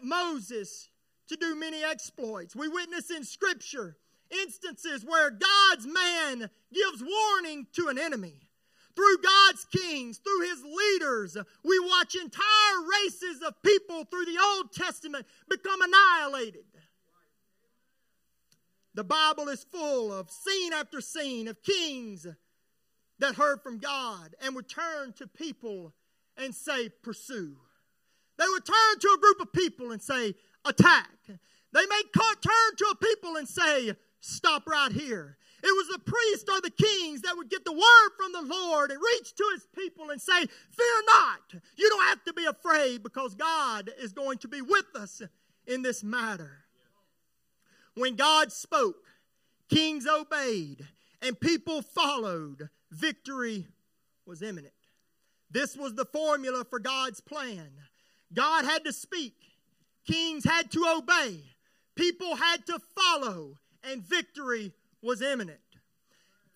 Moses 0.01 0.89
to 1.27 1.35
do 1.35 1.55
many 1.55 1.83
exploits. 1.83 2.55
We 2.55 2.67
witness 2.67 3.11
in 3.11 3.23
Scripture 3.23 3.97
instances 4.31 5.03
where 5.05 5.31
God's 5.31 5.87
man 5.87 6.49
gives 6.73 7.03
warning 7.03 7.67
to 7.73 7.87
an 7.87 7.97
enemy. 7.97 8.35
Through 8.95 9.17
God's 9.23 9.65
kings, 9.65 10.17
through 10.17 10.41
his 10.49 10.63
leaders, 10.63 11.37
we 11.63 11.79
watch 11.79 12.15
entire 12.15 12.43
races 13.03 13.41
of 13.45 13.61
people 13.63 14.03
through 14.05 14.25
the 14.25 14.39
Old 14.41 14.73
Testament 14.73 15.25
become 15.49 15.81
annihilated. 15.81 16.65
The 18.95 19.03
Bible 19.03 19.47
is 19.47 19.63
full 19.71 20.11
of 20.11 20.29
scene 20.29 20.73
after 20.73 20.99
scene 20.99 21.47
of 21.47 21.61
kings 21.63 22.27
that 23.19 23.35
heard 23.35 23.61
from 23.61 23.77
God 23.77 24.35
and 24.43 24.55
would 24.55 24.67
turn 24.67 25.13
to 25.13 25.27
people 25.27 25.93
and 26.35 26.53
say, 26.53 26.89
Pursue. 26.89 27.55
They 28.37 28.45
would 28.47 28.65
turn 28.65 28.99
to 28.99 29.15
a 29.15 29.21
group 29.21 29.41
of 29.41 29.51
people 29.51 29.91
and 29.91 30.01
say, 30.01 30.33
attack. 30.63 31.09
They 31.27 31.85
may 31.85 32.01
turn 32.13 32.75
to 32.77 32.85
a 32.91 32.95
people 32.95 33.35
and 33.35 33.47
say, 33.47 33.93
Stop 34.19 34.67
right 34.67 34.91
here. 34.91 35.37
It 35.61 35.75
was 35.75 35.87
the 35.89 35.99
priest 35.99 36.49
or 36.49 36.61
the 36.61 36.71
kings 36.71 37.21
that 37.21 37.35
would 37.35 37.49
get 37.49 37.65
the 37.65 37.73
word 37.73 38.09
from 38.17 38.31
the 38.31 38.53
Lord 38.53 38.91
and 38.91 38.99
reach 39.01 39.35
to 39.35 39.43
his 39.53 39.67
people 39.75 40.09
and 40.09 40.21
say, 40.21 40.39
Fear 40.45 41.03
not. 41.07 41.61
You 41.75 41.89
don't 41.89 42.05
have 42.05 42.23
to 42.25 42.33
be 42.33 42.45
afraid 42.45 43.03
because 43.03 43.35
God 43.35 43.91
is 43.99 44.13
going 44.13 44.37
to 44.39 44.47
be 44.47 44.61
with 44.61 44.85
us 44.95 45.21
in 45.67 45.81
this 45.81 46.03
matter. 46.03 46.65
When 47.95 48.15
God 48.15 48.53
spoke, 48.53 48.95
kings 49.69 50.07
obeyed 50.07 50.87
and 51.21 51.39
people 51.39 51.81
followed. 51.81 52.69
Victory 52.91 53.67
was 54.25 54.41
imminent. 54.41 54.73
This 55.51 55.75
was 55.75 55.95
the 55.95 56.05
formula 56.05 56.63
for 56.69 56.79
God's 56.79 57.19
plan. 57.19 57.69
God 58.33 58.65
had 58.65 58.85
to 58.85 58.93
speak, 58.93 59.33
Kings 60.05 60.43
had 60.43 60.71
to 60.71 60.85
obey, 60.97 61.43
people 61.95 62.35
had 62.35 62.65
to 62.67 62.79
follow, 62.79 63.57
and 63.83 64.01
victory 64.01 64.71
was 65.01 65.21
imminent. 65.21 65.59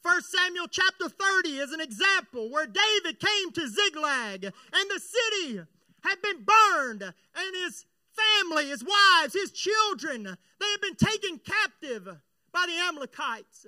1 0.02 0.22
Samuel 0.22 0.68
chapter 0.70 1.08
30 1.08 1.50
is 1.60 1.72
an 1.72 1.80
example 1.80 2.50
where 2.50 2.68
David 2.68 3.20
came 3.20 3.52
to 3.54 3.68
Ziklag 3.68 4.44
and 4.44 4.90
the 4.90 5.00
city 5.00 5.62
had 6.02 6.22
been 6.22 6.44
burned 6.44 7.02
and 7.04 7.56
his 7.64 7.86
family, 8.14 8.68
his 8.68 8.84
wives, 8.84 9.34
his 9.34 9.52
children, 9.52 10.24
they 10.24 10.72
had 10.72 10.82
been 10.82 10.96
taken 10.96 11.40
captive 11.40 12.06
by 12.52 12.66
the 12.68 12.78
Amalekites. 12.88 13.66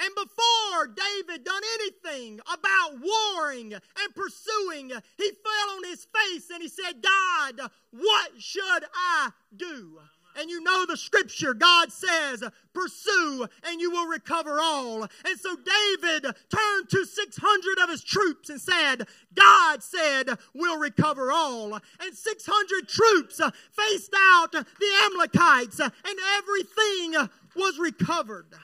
And 0.00 0.14
before 0.14 0.94
David 0.94 1.44
done 1.44 1.62
anything 1.74 2.40
about 2.52 3.00
warring 3.00 3.74
and 3.74 4.14
pursuing, 4.14 4.90
he 5.16 5.30
fell 5.30 5.76
on 5.76 5.84
his 5.84 6.06
face 6.06 6.50
and 6.52 6.62
he 6.62 6.68
said, 6.68 7.02
God, 7.02 7.70
what 7.90 8.30
should 8.38 8.84
I 8.94 9.30
do? 9.56 9.98
And 10.38 10.48
you 10.48 10.62
know 10.62 10.86
the 10.86 10.96
scripture, 10.96 11.52
God 11.52 11.90
says, 11.90 12.44
pursue 12.72 13.48
and 13.64 13.80
you 13.80 13.90
will 13.90 14.06
recover 14.06 14.60
all. 14.60 15.02
And 15.02 15.40
so 15.40 15.56
David 15.56 16.22
turned 16.48 16.88
to 16.90 17.04
600 17.04 17.78
of 17.82 17.90
his 17.90 18.04
troops 18.04 18.48
and 18.48 18.60
said, 18.60 19.08
God 19.34 19.82
said, 19.82 20.38
we'll 20.54 20.78
recover 20.78 21.32
all. 21.32 21.74
And 21.74 22.14
600 22.14 22.88
troops 22.88 23.40
faced 23.72 24.14
out 24.16 24.52
the 24.52 24.64
Amalekites 25.06 25.80
and 25.80 26.18
everything 26.36 27.28
was 27.56 27.78
recovered. 27.80 28.54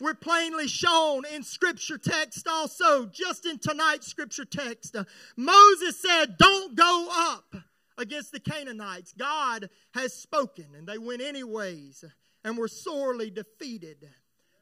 We're 0.00 0.14
plainly 0.14 0.66
shown 0.66 1.22
in 1.32 1.44
scripture 1.44 1.96
text 1.96 2.48
also, 2.48 3.06
just 3.06 3.46
in 3.46 3.60
tonight's 3.60 4.08
scripture 4.08 4.44
text. 4.44 4.96
Moses 5.36 6.00
said, 6.00 6.36
Don't 6.38 6.74
go 6.74 7.08
up 7.12 7.54
against 7.98 8.32
the 8.32 8.40
Canaanites. 8.40 9.12
God 9.12 9.68
has 9.94 10.14
spoken, 10.14 10.66
and 10.76 10.86
they 10.86 10.98
went 10.98 11.22
anyways 11.22 12.04
and 12.44 12.56
were 12.56 12.68
sorely 12.68 13.30
defeated. 13.30 14.08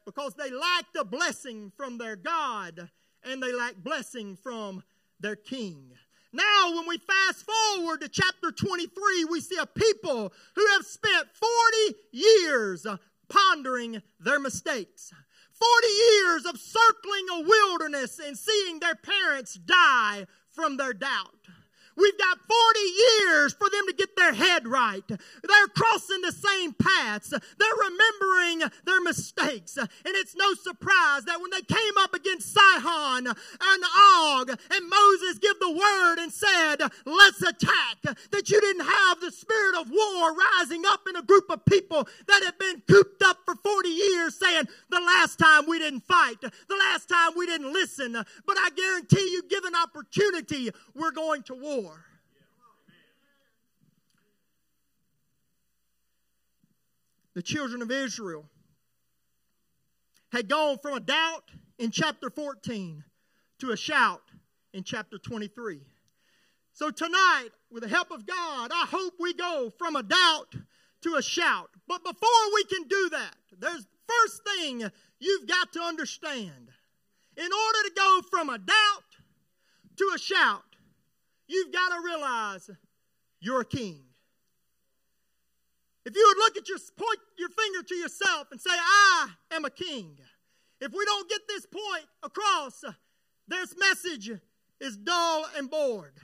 because 0.05 0.33
they 0.33 0.49
lacked 0.49 0.95
a 0.99 1.05
blessing 1.05 1.71
from 1.77 1.99
their 1.99 2.15
God 2.15 2.89
and 3.23 3.41
they 3.41 3.53
lacked 3.53 3.83
blessing 3.83 4.35
from 4.35 4.83
their 5.19 5.35
king. 5.35 5.91
Now, 6.33 6.71
when 6.73 6.87
we 6.87 6.97
fast 6.97 7.45
forward 7.45 8.01
to 8.01 8.09
chapter 8.09 8.51
23, 8.51 9.25
we 9.25 9.41
see 9.41 9.57
a 9.57 9.65
people 9.65 10.33
who 10.55 10.67
have 10.73 10.85
spent 10.85 11.27
40 11.33 11.97
years 12.11 12.87
pondering 13.29 14.01
their 14.19 14.39
mistakes. 14.39 15.13
40 15.53 15.87
years 15.87 16.45
of 16.45 16.59
circling 16.59 17.25
a 17.31 17.47
wilderness 17.47 18.19
and 18.19 18.37
seeing 18.37 18.79
their 18.79 18.95
parents 18.95 19.53
die 19.53 20.25
from 20.49 20.77
their 20.77 20.93
doubt. 20.93 21.35
We've 22.01 22.17
got 22.17 22.39
40 22.39 22.79
years 22.79 23.53
for 23.53 23.69
them 23.69 23.85
to 23.87 23.93
get 23.93 24.15
their 24.15 24.33
head 24.33 24.67
right. 24.67 25.07
They're 25.07 25.67
crossing 25.75 26.21
the 26.21 26.31
same 26.31 26.73
paths. 26.73 27.29
They're 27.29 27.89
remembering 27.89 28.71
their 28.85 29.01
mistakes. 29.01 29.77
And 29.77 29.89
it's 30.05 30.35
no 30.35 30.53
surprise 30.55 31.25
that 31.25 31.39
when 31.39 31.51
they 31.51 31.61
came 31.61 31.97
up 31.99 32.13
against 32.13 32.53
Sihon 32.53 33.27
and 33.27 33.83
Og 33.95 34.49
and 34.49 34.89
Moses 34.89 35.37
give 35.37 35.59
the 35.59 35.71
word 35.71 36.17
and 36.19 36.31
said, 36.31 36.77
let's 37.05 37.41
attack, 37.41 38.01
that 38.31 38.49
you 38.49 38.59
didn't 38.59 38.85
have 38.85 39.21
the 39.21 39.31
spirit 39.31 39.75
of 39.79 39.89
war 39.91 40.35
rising 40.35 40.83
up 40.87 41.01
in 41.07 41.15
a 41.15 41.21
group 41.21 41.49
of 41.49 41.63
people 41.65 42.07
that 42.27 42.41
had 42.43 42.57
been 42.57 42.81
cooped 42.89 43.21
up 43.23 43.37
for 43.45 43.55
40 43.55 43.89
years 43.89 44.35
saying, 44.35 44.67
the 44.89 44.99
last 44.99 45.37
time 45.37 45.65
we 45.67 45.77
didn't 45.77 46.03
fight, 46.05 46.41
the 46.41 46.75
last 46.75 47.07
time 47.09 47.33
we 47.35 47.45
didn't 47.45 47.71
listen, 47.71 48.13
but 48.13 48.57
I 48.57 48.69
guarantee 48.75 49.29
you, 49.31 49.43
given 49.47 49.73
opportunity, 49.75 50.69
we're 50.95 51.11
going 51.11 51.43
to 51.43 51.53
war. 51.53 51.90
The 57.33 57.41
children 57.41 57.81
of 57.81 57.91
Israel 57.91 58.45
had 60.31 60.49
gone 60.49 60.77
from 60.79 60.95
a 60.95 60.99
doubt 60.99 61.43
in 61.77 61.91
chapter 61.91 62.29
14 62.29 63.03
to 63.59 63.71
a 63.71 63.77
shout 63.77 64.21
in 64.73 64.83
chapter 64.83 65.17
23. 65.17 65.81
So 66.73 66.89
tonight, 66.89 67.49
with 67.69 67.83
the 67.83 67.89
help 67.89 68.11
of 68.11 68.25
God, 68.25 68.71
I 68.73 68.85
hope 68.89 69.13
we 69.19 69.33
go 69.33 69.71
from 69.77 69.95
a 69.95 70.03
doubt 70.03 70.55
to 71.03 71.15
a 71.15 71.21
shout. 71.21 71.69
But 71.87 72.03
before 72.03 72.53
we 72.53 72.63
can 72.65 72.87
do 72.87 73.09
that, 73.11 73.35
there's 73.59 73.85
first 74.07 74.41
thing 74.43 74.89
you've 75.19 75.47
got 75.47 75.73
to 75.73 75.81
understand. 75.81 76.69
In 77.37 77.43
order 77.43 77.89
to 77.89 77.91
go 77.95 78.21
from 78.29 78.49
a 78.49 78.57
doubt 78.57 79.03
to 79.97 80.11
a 80.15 80.19
shout, 80.19 80.63
you've 81.47 81.71
got 81.71 81.89
to 81.89 82.01
realize 82.03 82.69
you're 83.39 83.61
a 83.61 83.65
king. 83.65 84.03
If 86.05 86.15
you 86.15 86.25
would 86.27 86.37
look 86.37 86.57
at 86.57 86.67
your 86.67 86.79
point 86.97 87.19
your 87.37 87.49
finger 87.49 87.83
to 87.83 87.95
yourself 87.95 88.47
and 88.51 88.59
say, 88.59 88.71
I 88.71 89.29
am 89.51 89.65
a 89.65 89.69
king. 89.69 90.17
If 90.79 90.91
we 90.91 91.05
don't 91.05 91.29
get 91.29 91.41
this 91.47 91.65
point 91.65 92.05
across, 92.23 92.83
this 93.47 93.75
message 93.77 94.31
is 94.79 94.97
dull 94.97 95.45
and 95.57 95.69
bored. 95.69 96.17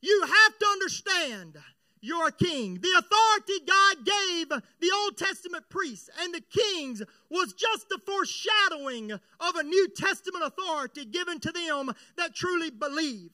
You 0.00 0.22
have 0.22 0.58
to 0.58 0.66
understand 0.66 1.58
you're 2.00 2.28
a 2.28 2.32
king. 2.32 2.80
The 2.82 2.98
authority 2.98 3.64
God 3.66 4.04
gave 4.04 4.48
the 4.80 4.92
Old 4.94 5.16
Testament 5.16 5.64
priests 5.70 6.10
and 6.20 6.34
the 6.34 6.42
kings 6.42 7.02
was 7.30 7.54
just 7.54 7.86
a 7.92 7.98
foreshadowing 8.04 9.12
of 9.12 9.56
a 9.56 9.62
New 9.62 9.88
Testament 9.96 10.44
authority 10.44 11.06
given 11.06 11.40
to 11.40 11.52
them 11.52 11.92
that 12.18 12.34
truly 12.34 12.70
believe 12.70 13.30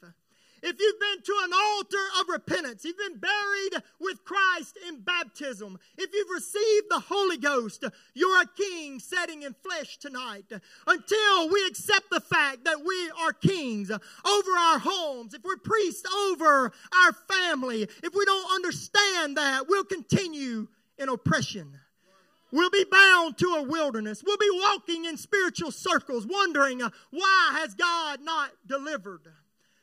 if 0.63 0.77
you've 0.79 1.01
been 1.01 1.23
to 1.23 1.35
an 1.45 1.51
altar 1.53 2.05
of 2.21 2.29
repentance, 2.29 2.85
you've 2.85 2.99
been 2.99 3.19
buried 3.19 3.83
with 4.01 4.25
Christ 4.25 4.79
in 4.89 5.01
baptism, 5.01 5.79
if 5.97 6.11
you've 6.13 6.31
received 6.31 6.87
the 6.91 7.01
Holy 7.01 7.37
Ghost, 7.37 7.85
you're 8.15 8.43
a 8.43 8.47
king 8.47 8.99
setting 8.99 9.43
in 9.43 9.55
flesh 9.55 9.99
tonight. 9.99 10.45
Until 10.87 11.49
we 11.49 11.67
accept 11.67 12.11
the 12.11 12.21
fact 12.21 12.65
that 12.65 12.85
we 12.85 13.11
are 13.23 13.33
kings 13.33 13.91
over 13.91 14.51
our 14.51 14.79
homes, 14.79 15.35
if 15.35 15.43
we're 15.45 15.57
priests 15.57 16.09
over 16.31 16.73
our 17.05 17.13
family, 17.29 17.83
if 17.83 18.15
we 18.15 18.25
don't 18.25 18.53
understand 18.55 19.37
that, 19.37 19.69
we'll 19.69 19.85
continue 19.85 20.69
in 20.99 21.09
oppression. 21.09 21.79
We'll 22.53 22.71
be 22.71 22.85
bound 22.91 23.39
to 23.39 23.47
a 23.59 23.63
wilderness. 23.63 24.23
We'll 24.27 24.37
be 24.37 24.51
walking 24.51 25.05
in 25.05 25.17
spiritual 25.17 25.71
circles, 25.71 26.27
wondering 26.27 26.83
uh, 26.83 26.91
why 27.11 27.59
has 27.61 27.75
God 27.75 28.21
not 28.23 28.51
delivered? 28.67 29.23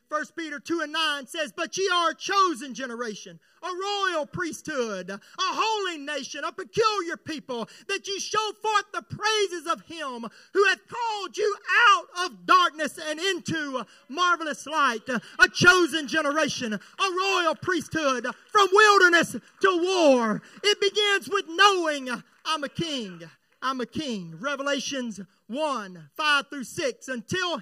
1 0.09 0.23
Peter 0.37 0.59
2 0.59 0.81
and 0.81 0.93
9 0.93 1.27
says, 1.27 1.51
But 1.51 1.77
ye 1.77 1.89
are 1.93 2.11
a 2.11 2.15
chosen 2.15 2.73
generation, 2.73 3.39
a 3.61 3.67
royal 3.67 4.25
priesthood, 4.25 5.09
a 5.09 5.19
holy 5.37 5.97
nation, 5.97 6.45
a 6.45 6.51
peculiar 6.51 7.17
people, 7.17 7.67
that 7.89 8.07
ye 8.07 8.17
show 8.19 8.51
forth 8.61 8.85
the 8.93 9.01
praises 9.01 9.67
of 9.67 9.81
him 9.81 10.25
who 10.53 10.63
hath 10.65 10.79
called 10.87 11.35
you 11.35 11.55
out 11.89 12.25
of 12.25 12.45
darkness 12.45 12.97
and 13.09 13.19
into 13.19 13.83
marvelous 14.07 14.65
light. 14.65 15.09
A 15.09 15.49
chosen 15.49 16.07
generation, 16.07 16.73
a 16.73 17.11
royal 17.19 17.55
priesthood, 17.55 18.27
from 18.49 18.69
wilderness 18.71 19.35
to 19.61 19.81
war. 19.83 20.41
It 20.63 20.79
begins 20.79 21.29
with 21.29 21.45
knowing 21.49 22.09
I'm 22.45 22.63
a 22.63 22.69
king. 22.69 23.23
I'm 23.61 23.81
a 23.81 23.85
king. 23.85 24.35
Revelations 24.39 25.19
1 25.47 26.09
5 26.15 26.47
through 26.49 26.63
6. 26.63 27.07
Until 27.09 27.61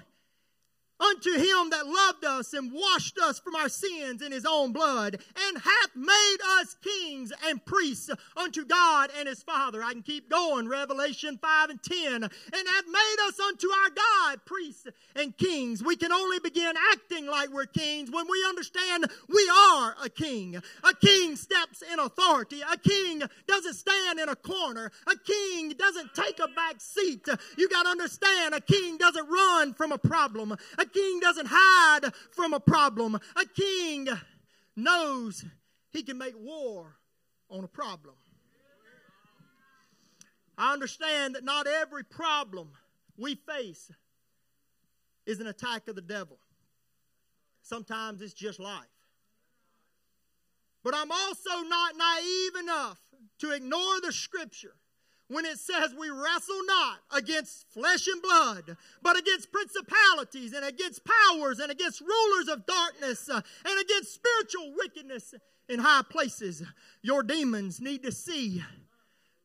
unto 0.98 1.32
him 1.32 1.70
that 1.70 1.86
loved 1.86 2.24
us 2.24 2.52
and 2.52 2.72
washed 2.72 3.18
us 3.18 3.38
from 3.38 3.54
our 3.54 3.68
sins 3.68 4.22
in 4.22 4.32
his 4.32 4.46
own 4.46 4.72
blood, 4.72 5.18
and 5.48 5.58
hath 5.58 5.90
made 5.94 6.36
us 6.60 6.76
kings 6.82 7.32
and 7.46 7.64
priests 7.64 8.10
unto 8.36 8.64
God 8.64 9.10
and 9.18 9.28
his 9.28 9.42
Father. 9.42 9.82
I 9.82 9.92
can 9.92 10.02
keep 10.02 10.30
going, 10.30 10.68
Revelation 10.68 11.38
5 11.40 11.70
and 11.70 11.82
10. 11.82 12.22
And 12.22 12.32
hath 12.52 12.86
made 12.86 13.16
us 13.26 13.40
unto 13.40 13.68
our 13.70 13.90
God 13.90 14.44
priests 14.44 14.86
and 15.14 15.36
kings. 15.36 15.82
We 15.82 15.96
can 15.96 16.12
only 16.12 16.38
begin 16.38 16.74
acting 16.92 17.26
like 17.26 17.50
we're 17.50 17.66
kings 17.66 18.10
when 18.10 18.26
we 18.28 18.44
understand 18.48 19.06
we 19.28 19.50
are 19.72 19.94
a 20.02 20.08
king. 20.08 20.56
A 20.56 20.94
king 20.94 21.36
steps 21.36 21.82
in 21.92 21.98
authority. 21.98 22.60
A 22.62 22.76
king 22.78 23.22
doesn't 23.46 23.74
stand 23.74 24.18
in 24.18 24.28
a 24.28 24.36
corner. 24.36 24.90
A 25.06 25.16
king 25.16 25.70
doesn't 25.70 26.14
take 26.14 26.38
a 26.38 26.48
back 26.48 26.80
seat. 26.80 27.26
You 27.56 27.68
got 27.68 27.84
to 27.84 27.90
understand 27.90 28.54
a 28.54 28.60
king 28.60 28.96
doesn't 28.96 29.28
run 29.28 29.74
from 29.74 29.92
a 29.92 29.98
problem. 29.98 30.56
A 30.78 30.85
a 30.86 30.88
king 30.88 31.20
doesn't 31.20 31.48
hide 31.50 32.12
from 32.32 32.54
a 32.54 32.60
problem. 32.60 33.18
A 33.36 33.44
king 33.44 34.08
knows 34.76 35.44
he 35.92 36.02
can 36.02 36.18
make 36.18 36.34
war 36.36 36.96
on 37.50 37.64
a 37.64 37.68
problem. 37.68 38.14
I 40.58 40.72
understand 40.72 41.34
that 41.34 41.44
not 41.44 41.66
every 41.66 42.04
problem 42.04 42.70
we 43.18 43.34
face 43.34 43.90
is 45.26 45.40
an 45.40 45.46
attack 45.46 45.88
of 45.88 45.96
the 45.96 46.02
devil. 46.02 46.38
Sometimes 47.62 48.22
it's 48.22 48.32
just 48.32 48.60
life. 48.60 48.84
But 50.82 50.94
I'm 50.94 51.10
also 51.10 51.62
not 51.68 51.94
naive 51.96 52.62
enough 52.62 53.00
to 53.40 53.50
ignore 53.50 54.00
the 54.00 54.12
scripture 54.12 54.76
when 55.28 55.44
it 55.44 55.58
says 55.58 55.94
we 55.98 56.08
wrestle 56.10 56.60
not 56.66 56.98
against 57.12 57.66
flesh 57.72 58.06
and 58.06 58.22
blood, 58.22 58.76
but 59.02 59.18
against 59.18 59.52
principalities 59.52 60.52
and 60.52 60.64
against 60.64 61.02
powers 61.04 61.58
and 61.58 61.70
against 61.70 62.00
rulers 62.00 62.48
of 62.48 62.66
darkness 62.66 63.28
uh, 63.28 63.40
and 63.64 63.80
against 63.80 64.14
spiritual 64.14 64.74
wickedness 64.76 65.34
in 65.68 65.80
high 65.80 66.02
places. 66.08 66.62
Your 67.02 67.22
demons 67.22 67.80
need 67.80 68.02
to 68.04 68.12
see 68.12 68.62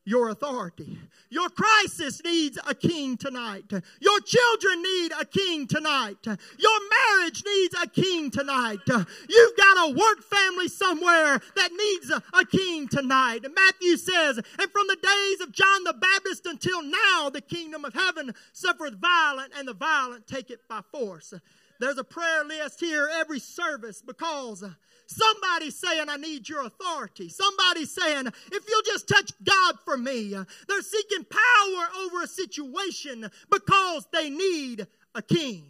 your 0.04 0.30
authority. 0.30 0.98
Your 1.30 1.48
crisis 1.48 2.20
needs 2.24 2.58
a 2.68 2.74
king 2.74 3.16
tonight. 3.16 3.72
Your 4.00 4.20
children 4.20 4.82
need 4.82 5.12
a 5.18 5.24
king 5.24 5.66
tonight. 5.66 6.18
Your 6.26 6.80
marriage 6.90 7.42
needs 7.46 7.74
a 7.82 7.88
king 7.88 8.30
tonight. 8.30 8.80
You've 8.86 9.56
got 9.56 9.88
a 9.88 9.94
work 9.94 10.22
family 10.24 10.68
somewhere 10.68 11.40
that 11.56 11.70
needs 11.72 12.10
a, 12.10 12.44
king 12.44 12.88
tonight. 12.88 13.46
Matthew 13.54 13.96
says, 13.96 14.36
and 14.36 14.70
from 14.70 14.86
the 14.88 14.98
days 15.00 15.40
of 15.40 15.52
John 15.52 15.84
the 15.84 15.94
Baptist 15.94 16.44
until 16.44 16.82
now, 16.82 17.30
the 17.30 17.40
kingdom 17.40 17.84
of 17.84 17.94
heaven 17.94 18.34
suffereth 18.52 18.94
violent, 18.94 19.52
and 19.56 19.66
the 19.66 19.74
violent 19.74 20.26
take 20.26 20.50
it 20.50 20.60
by 20.68 20.80
force. 20.90 21.32
There's 21.80 21.98
a 21.98 22.04
prayer 22.04 22.44
list 22.44 22.80
here 22.80 23.08
every 23.12 23.40
service 23.40 24.02
because 24.02 24.64
Somebody 25.12 25.70
saying, 25.70 26.08
I 26.08 26.16
need 26.16 26.48
your 26.48 26.64
authority. 26.64 27.28
Somebody 27.28 27.84
saying, 27.84 28.26
if 28.26 28.64
you'll 28.68 28.82
just 28.82 29.08
touch 29.08 29.30
God 29.44 29.74
for 29.84 29.96
me. 29.96 30.30
They're 30.30 30.82
seeking 30.82 31.24
power 31.24 32.04
over 32.04 32.22
a 32.22 32.26
situation 32.26 33.30
because 33.50 34.06
they 34.12 34.30
need 34.30 34.86
a 35.14 35.22
king. 35.22 35.64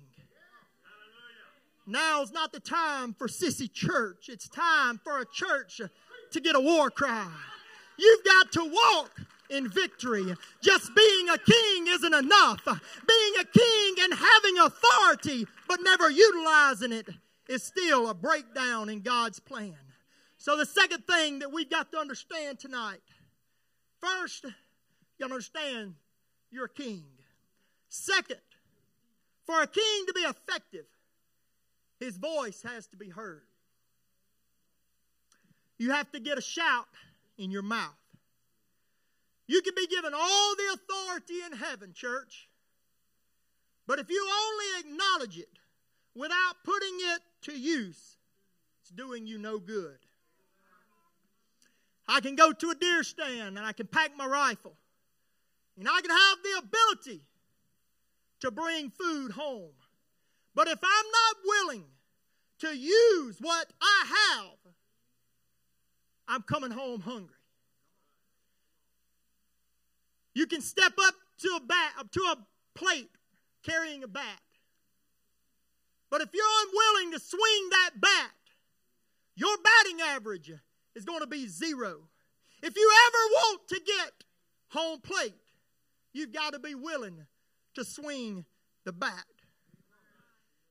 Now's 1.86 2.30
not 2.30 2.52
the 2.52 2.60
time 2.60 3.14
for 3.14 3.26
sissy 3.26 3.72
church. 3.72 4.28
It's 4.28 4.48
time 4.48 5.00
for 5.02 5.18
a 5.20 5.26
church 5.26 5.80
to 6.30 6.40
get 6.40 6.54
a 6.54 6.60
war 6.60 6.90
cry. 6.90 7.26
You've 7.98 8.24
got 8.24 8.52
to 8.52 8.64
walk 8.64 9.20
in 9.52 9.68
victory. 9.68 10.34
Just 10.62 10.94
being 10.94 11.28
a 11.28 11.38
king 11.38 11.86
isn't 11.88 12.14
enough. 12.14 12.64
Being 12.64 13.34
a 13.40 13.44
king 13.44 13.94
and 14.00 14.14
having 14.14 14.58
authority, 14.58 15.46
but 15.68 15.80
never 15.82 16.10
utilizing 16.10 16.92
it 16.92 17.08
is 17.48 17.62
still 17.62 18.08
a 18.08 18.14
breakdown 18.14 18.88
in 18.88 19.02
God's 19.02 19.38
plan. 19.38 19.76
So, 20.38 20.56
the 20.56 20.66
second 20.66 21.06
thing 21.06 21.40
that 21.40 21.52
we've 21.52 21.70
got 21.70 21.92
to 21.92 21.98
understand 21.98 22.58
tonight 22.58 23.02
first, 24.00 24.44
you 25.18 25.24
understand 25.24 25.94
you're 26.50 26.64
a 26.64 26.68
king. 26.68 27.04
Second, 27.88 28.40
for 29.44 29.62
a 29.62 29.66
king 29.66 30.06
to 30.06 30.12
be 30.14 30.22
effective, 30.22 30.86
his 32.00 32.16
voice 32.16 32.62
has 32.62 32.86
to 32.88 32.96
be 32.96 33.10
heard. 33.10 33.42
You 35.78 35.90
have 35.90 36.10
to 36.12 36.20
get 36.20 36.38
a 36.38 36.42
shout 36.42 36.86
in 37.38 37.50
your 37.50 37.62
mouth. 37.62 38.01
You 39.52 39.60
can 39.60 39.74
be 39.76 39.86
given 39.86 40.14
all 40.14 40.54
the 40.56 40.72
authority 40.72 41.34
in 41.44 41.52
heaven, 41.52 41.92
church. 41.92 42.48
But 43.86 43.98
if 43.98 44.08
you 44.08 44.26
only 44.26 44.80
acknowledge 44.80 45.38
it 45.38 45.58
without 46.14 46.54
putting 46.64 46.96
it 47.14 47.20
to 47.42 47.52
use, 47.52 48.16
it's 48.80 48.90
doing 48.90 49.26
you 49.26 49.36
no 49.36 49.58
good. 49.58 49.98
I 52.08 52.20
can 52.20 52.34
go 52.34 52.52
to 52.52 52.70
a 52.70 52.74
deer 52.74 53.02
stand 53.02 53.58
and 53.58 53.66
I 53.66 53.72
can 53.72 53.86
pack 53.86 54.16
my 54.16 54.24
rifle. 54.24 54.72
And 55.78 55.86
I 55.86 56.00
can 56.00 56.10
have 56.10 56.38
the 56.42 56.58
ability 56.66 57.20
to 58.40 58.50
bring 58.50 58.88
food 58.88 59.32
home. 59.32 59.74
But 60.54 60.68
if 60.68 60.78
I'm 60.82 61.06
not 61.12 61.36
willing 61.44 61.84
to 62.60 62.74
use 62.74 63.36
what 63.38 63.70
I 63.82 64.38
have, 64.38 64.72
I'm 66.26 66.40
coming 66.40 66.70
home 66.70 67.02
hungry. 67.02 67.36
You 70.34 70.46
can 70.46 70.60
step 70.60 70.92
up 71.00 71.14
to 71.38 71.48
a 71.56 71.60
bat, 71.60 71.92
to 72.12 72.20
a 72.20 72.36
plate 72.74 73.10
carrying 73.64 74.02
a 74.02 74.08
bat. 74.08 74.40
But 76.10 76.20
if 76.20 76.28
you're 76.34 76.44
unwilling 76.66 77.12
to 77.12 77.18
swing 77.18 77.68
that 77.70 77.90
bat, 78.00 78.30
your 79.34 79.56
batting 79.58 80.00
average 80.02 80.52
is 80.94 81.04
going 81.04 81.20
to 81.20 81.26
be 81.26 81.46
zero. 81.46 82.00
If 82.62 82.76
you 82.76 82.92
ever 83.06 83.32
want 83.32 83.68
to 83.68 83.80
get 83.84 84.12
home 84.68 85.00
plate, 85.00 85.34
you've 86.12 86.32
got 86.32 86.52
to 86.52 86.58
be 86.58 86.74
willing 86.74 87.26
to 87.74 87.84
swing 87.84 88.44
the 88.84 88.92
bat. 88.92 89.24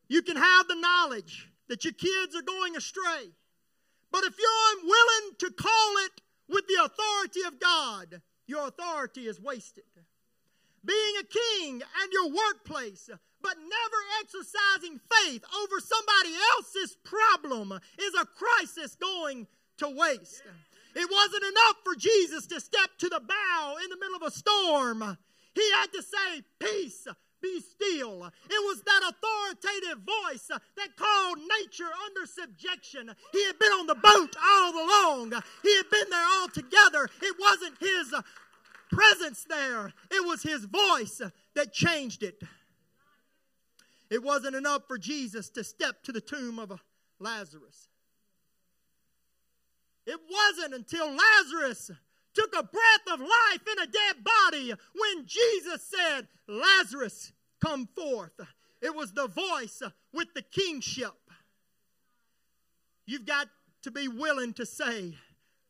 You 0.07 0.21
can 0.21 0.37
have 0.37 0.67
the 0.67 0.75
knowledge 0.75 1.49
that 1.69 1.83
your 1.83 1.93
kids 1.93 2.35
are 2.35 2.41
going 2.41 2.75
astray, 2.75 3.31
but 4.11 4.23
if 4.23 4.35
you're 4.37 4.79
unwilling 4.79 5.35
to 5.39 5.51
call 5.51 5.93
it 6.05 6.21
with 6.49 6.65
the 6.67 6.83
authority 6.83 7.41
of 7.47 7.59
God, 7.59 8.21
your 8.51 8.67
authority 8.67 9.27
is 9.27 9.39
wasted. 9.39 9.85
Being 10.83 11.15
a 11.19 11.23
king 11.23 11.81
and 11.81 12.11
your 12.11 12.29
workplace, 12.29 13.09
but 13.41 13.55
never 13.57 13.99
exercising 14.21 14.99
faith 14.99 15.43
over 15.63 15.79
somebody 15.79 16.35
else's 16.57 16.97
problem 17.03 17.71
is 17.97 18.13
a 18.13 18.25
crisis 18.25 18.95
going 18.95 19.47
to 19.77 19.87
waste. 19.89 20.43
It 20.95 21.09
wasn't 21.09 21.43
enough 21.43 21.77
for 21.83 21.95
Jesus 21.95 22.45
to 22.47 22.59
step 22.59 22.89
to 22.99 23.09
the 23.09 23.21
bow 23.25 23.77
in 23.83 23.89
the 23.89 23.97
middle 23.97 24.17
of 24.17 24.23
a 24.23 24.31
storm. 24.31 25.17
He 25.55 25.71
had 25.71 25.87
to 25.93 26.01
say, 26.01 26.43
Peace, 26.59 27.07
be 27.41 27.59
still. 27.59 28.25
It 28.49 28.61
was 28.65 28.81
that 28.83 29.01
authoritative 29.09 30.03
voice 30.03 30.47
that 30.47 30.95
called 30.95 31.37
nature 31.61 31.89
under 32.05 32.25
subjection. 32.25 33.13
He 33.31 33.45
had 33.45 33.59
been 33.59 33.71
on 33.71 33.87
the 33.87 33.95
boat 33.95 34.35
all 34.43 34.73
along, 34.73 35.33
he 35.63 35.75
had 35.77 35.89
been 35.89 36.09
there 36.09 36.25
all 36.33 36.47
together. 36.47 37.09
It 37.21 37.35
wasn't 37.39 37.77
his 37.79 38.13
presence 38.91 39.45
there, 39.49 39.93
it 40.11 40.25
was 40.25 40.43
his 40.43 40.65
voice 40.65 41.21
that 41.55 41.73
changed 41.73 42.23
it. 42.23 42.41
It 44.09 44.21
wasn't 44.21 44.55
enough 44.57 44.83
for 44.87 44.97
Jesus 44.97 45.49
to 45.51 45.63
step 45.63 46.03
to 46.03 46.11
the 46.11 46.19
tomb 46.19 46.59
of 46.59 46.73
Lazarus. 47.19 47.87
It 50.05 50.19
wasn't 50.29 50.73
until 50.73 51.15
Lazarus 51.15 51.91
took 52.33 52.53
a 52.53 52.63
breath 52.63 53.13
of 53.13 53.19
life 53.19 53.67
in 53.71 53.79
a 53.79 53.87
dead 53.87 54.23
body 54.23 54.73
when 54.95 55.25
Jesus 55.25 55.83
said, 55.89 56.27
Lazarus, 56.47 57.31
come 57.59 57.87
forth. 57.95 58.39
It 58.81 58.95
was 58.95 59.13
the 59.13 59.27
voice 59.27 59.81
with 60.13 60.33
the 60.33 60.41
kingship. 60.41 61.13
You've 63.05 63.25
got 63.25 63.47
to 63.83 63.91
be 63.91 64.07
willing 64.07 64.53
to 64.53 64.65
say, 64.65 65.15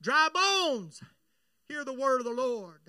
Dry 0.01 0.29
bones, 0.33 1.01
hear 1.67 1.83
the 1.83 1.93
word 1.93 2.21
of 2.21 2.25
the 2.25 2.31
Lord. 2.31 2.81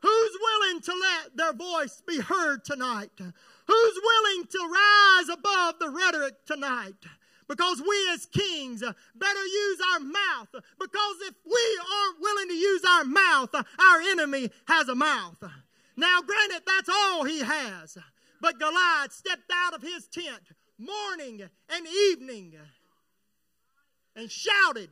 Who's 0.00 0.38
willing 0.40 0.82
to 0.82 0.92
let 0.92 1.36
their 1.36 1.52
voice 1.54 2.02
be 2.06 2.20
heard 2.20 2.64
tonight? 2.64 3.10
Who's 3.18 4.00
willing 4.02 4.46
to 4.50 4.58
rise 4.70 5.28
above 5.30 5.78
the 5.78 5.88
rhetoric 5.88 6.44
tonight? 6.44 6.94
Because 7.48 7.80
we 7.80 8.08
as 8.12 8.26
kings 8.26 8.82
uh, 8.82 8.92
better 9.14 9.44
use 9.44 9.78
our 9.92 10.00
mouth. 10.00 10.48
Because 10.52 11.16
if 11.22 11.34
we 11.44 11.80
aren't 11.80 12.20
willing 12.20 12.48
to 12.48 12.54
use 12.54 12.82
our 12.84 13.04
mouth, 13.04 13.54
uh, 13.54 13.62
our 13.90 14.00
enemy 14.00 14.50
has 14.66 14.88
a 14.88 14.94
mouth. 14.94 15.42
Now, 15.96 16.20
granted, 16.22 16.62
that's 16.66 16.88
all 16.88 17.24
he 17.24 17.40
has. 17.40 17.98
But 18.40 18.58
Goliath 18.58 19.12
stepped 19.12 19.50
out 19.52 19.74
of 19.74 19.82
his 19.82 20.06
tent 20.08 20.42
morning 20.78 21.42
and 21.68 21.86
evening 21.86 22.54
and 24.16 24.30
shouted 24.30 24.90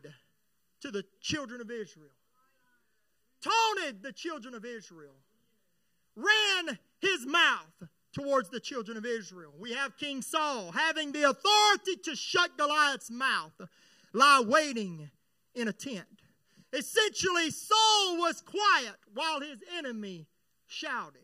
to 0.81 0.91
the 0.91 1.05
children 1.21 1.61
of 1.61 1.71
Israel, 1.71 2.11
taunted 3.43 4.03
the 4.03 4.12
children 4.12 4.55
of 4.55 4.65
Israel, 4.65 5.15
ran 6.17 6.79
his 7.01 7.27
mouth 7.27 7.88
towards 8.12 8.51
the 8.51 8.61
children 8.61 8.96
of 8.96 9.07
Israel. 9.07 9.53
We 9.59 9.72
have 9.72 9.96
King 9.96 10.22
Saul 10.22 10.72
having 10.72 11.12
the 11.12 11.25
authority 11.25 11.96
to 12.05 12.14
shut 12.16 12.57
Goliath's 12.57 13.11
mouth, 13.11 13.61
lie 14.12 14.42
waiting 14.46 15.11
in 15.55 15.68
a 15.68 15.72
tent. 15.72 16.07
Essentially, 16.72 17.51
Saul 17.51 18.18
was 18.18 18.40
quiet 18.40 18.96
while 19.14 19.40
his 19.40 19.59
enemy 19.77 20.27
shouted. 20.66 21.20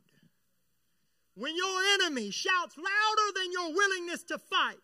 When 1.34 1.56
your 1.56 1.82
enemy 1.94 2.30
shouts 2.30 2.76
louder 2.76 3.32
than 3.36 3.52
your 3.52 3.72
willingness 3.72 4.24
to 4.24 4.38
fight, 4.38 4.76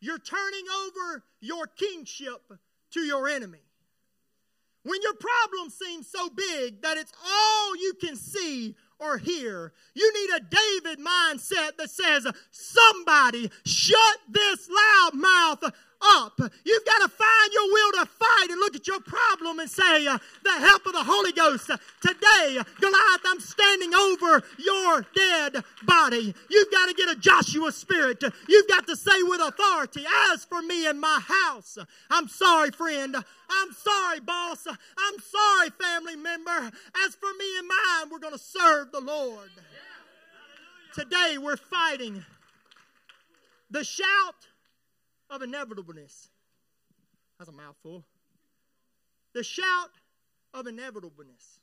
you're 0.00 0.18
turning 0.18 0.64
over 0.86 1.24
your 1.40 1.66
kingship 1.66 2.52
to 2.92 3.00
your 3.00 3.26
enemy. 3.26 3.62
When 4.84 5.00
your 5.02 5.14
problem 5.14 5.70
seems 5.70 6.08
so 6.10 6.30
big 6.30 6.82
that 6.82 6.96
it's 6.96 7.12
all 7.24 7.76
you 7.76 7.94
can 8.00 8.16
see 8.16 8.76
or 8.98 9.18
hear. 9.18 9.72
You 9.94 10.12
need 10.12 10.30
a 10.36 10.40
David 10.40 11.04
mindset 11.04 11.76
that 11.78 11.90
says, 11.90 12.26
somebody 12.50 13.50
shut 13.64 14.18
this 14.28 14.68
loud 14.68 15.14
mouth 15.14 15.72
up. 16.00 16.38
You've 16.64 16.84
got 16.84 16.98
to 17.02 17.08
find 17.08 17.52
your 17.52 17.72
will 17.72 17.92
to 17.92 18.06
fight 18.06 18.50
and 18.50 18.58
look 18.60 18.76
at 18.76 18.86
your 18.86 19.00
problem 19.00 19.58
and 19.58 19.70
say, 19.70 20.06
uh, 20.06 20.18
the 20.44 20.52
help 20.52 20.86
of 20.86 20.92
the 20.92 21.04
Holy 21.04 21.32
Ghost. 21.32 21.70
Uh, 21.70 21.76
today, 22.00 22.58
Goliath, 22.80 23.20
I'm 23.26 23.40
standing 23.40 23.94
over 23.94 24.42
your 24.58 25.06
dead 25.14 25.64
body. 25.84 26.34
You've 26.48 26.70
got 26.70 26.86
to 26.86 26.94
get 26.94 27.08
a 27.08 27.16
Joshua 27.16 27.72
spirit. 27.72 28.22
You've 28.48 28.68
got 28.68 28.86
to 28.86 28.96
say 28.96 29.22
with 29.22 29.40
authority, 29.40 30.04
as 30.32 30.44
for 30.44 30.62
me 30.62 30.86
and 30.86 31.00
my 31.00 31.20
house, 31.44 31.78
I'm 32.10 32.28
sorry, 32.28 32.70
friend. 32.70 33.16
I'm 33.50 33.72
sorry, 33.72 34.20
boss. 34.20 34.66
I'm 34.66 35.20
sorry, 35.20 35.70
family 35.70 36.16
member. 36.16 36.70
As 37.06 37.14
for 37.14 37.32
me 37.38 37.58
and 37.58 37.68
mine, 37.68 38.10
we're 38.10 38.18
going 38.18 38.34
to 38.34 38.38
serve 38.38 38.92
the 38.92 39.00
Lord. 39.00 39.50
Today, 40.94 41.38
we're 41.38 41.56
fighting 41.56 42.24
the 43.70 43.84
shout 43.84 44.34
of 45.30 45.42
inevitableness. 45.42 46.28
That's 47.38 47.48
a 47.48 47.52
mouthful. 47.52 48.04
The 49.34 49.44
shout 49.44 49.90
of 50.54 50.66
inevitableness. 50.66 51.60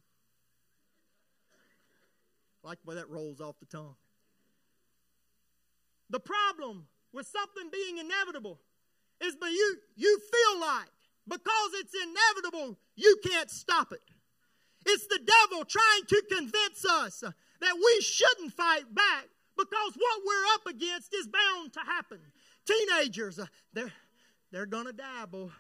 I 2.64 2.68
like 2.68 2.82
the 2.84 2.90
way 2.90 2.96
that 2.96 3.10
rolls 3.10 3.42
off 3.42 3.60
the 3.60 3.66
tongue. 3.66 3.96
The 6.10 6.20
problem 6.20 6.88
with 7.12 7.28
something 7.28 7.70
being 7.72 7.98
inevitable 7.98 8.60
is 9.22 9.36
but 9.40 9.50
you 9.50 9.78
you 9.96 10.20
feel 10.20 10.62
like 10.62 10.90
because 11.28 11.72
it's 11.74 11.94
inevitable, 11.94 12.78
you 12.96 13.18
can't 13.26 13.50
stop 13.50 13.92
it. 13.92 14.02
It's 14.86 15.08
the 15.08 15.20
devil 15.20 15.66
trying 15.66 16.06
to 16.08 16.24
convince 16.30 16.86
us 16.86 17.22
that 17.22 17.74
we 17.76 18.02
shouldn't 18.02 18.54
fight 18.54 18.94
back 18.94 19.28
because 19.58 19.94
what 19.98 20.22
we're 20.26 20.54
up 20.54 20.68
against 20.68 21.14
is 21.16 21.28
bound 21.28 21.74
to 21.74 21.80
happen. 21.80 22.20
Teenagers, 22.66 23.40
uh, 23.40 23.46
they're, 23.74 23.92
they're 24.52 24.66
going 24.66 24.86
to 24.86 24.94
dabble, 24.94 25.52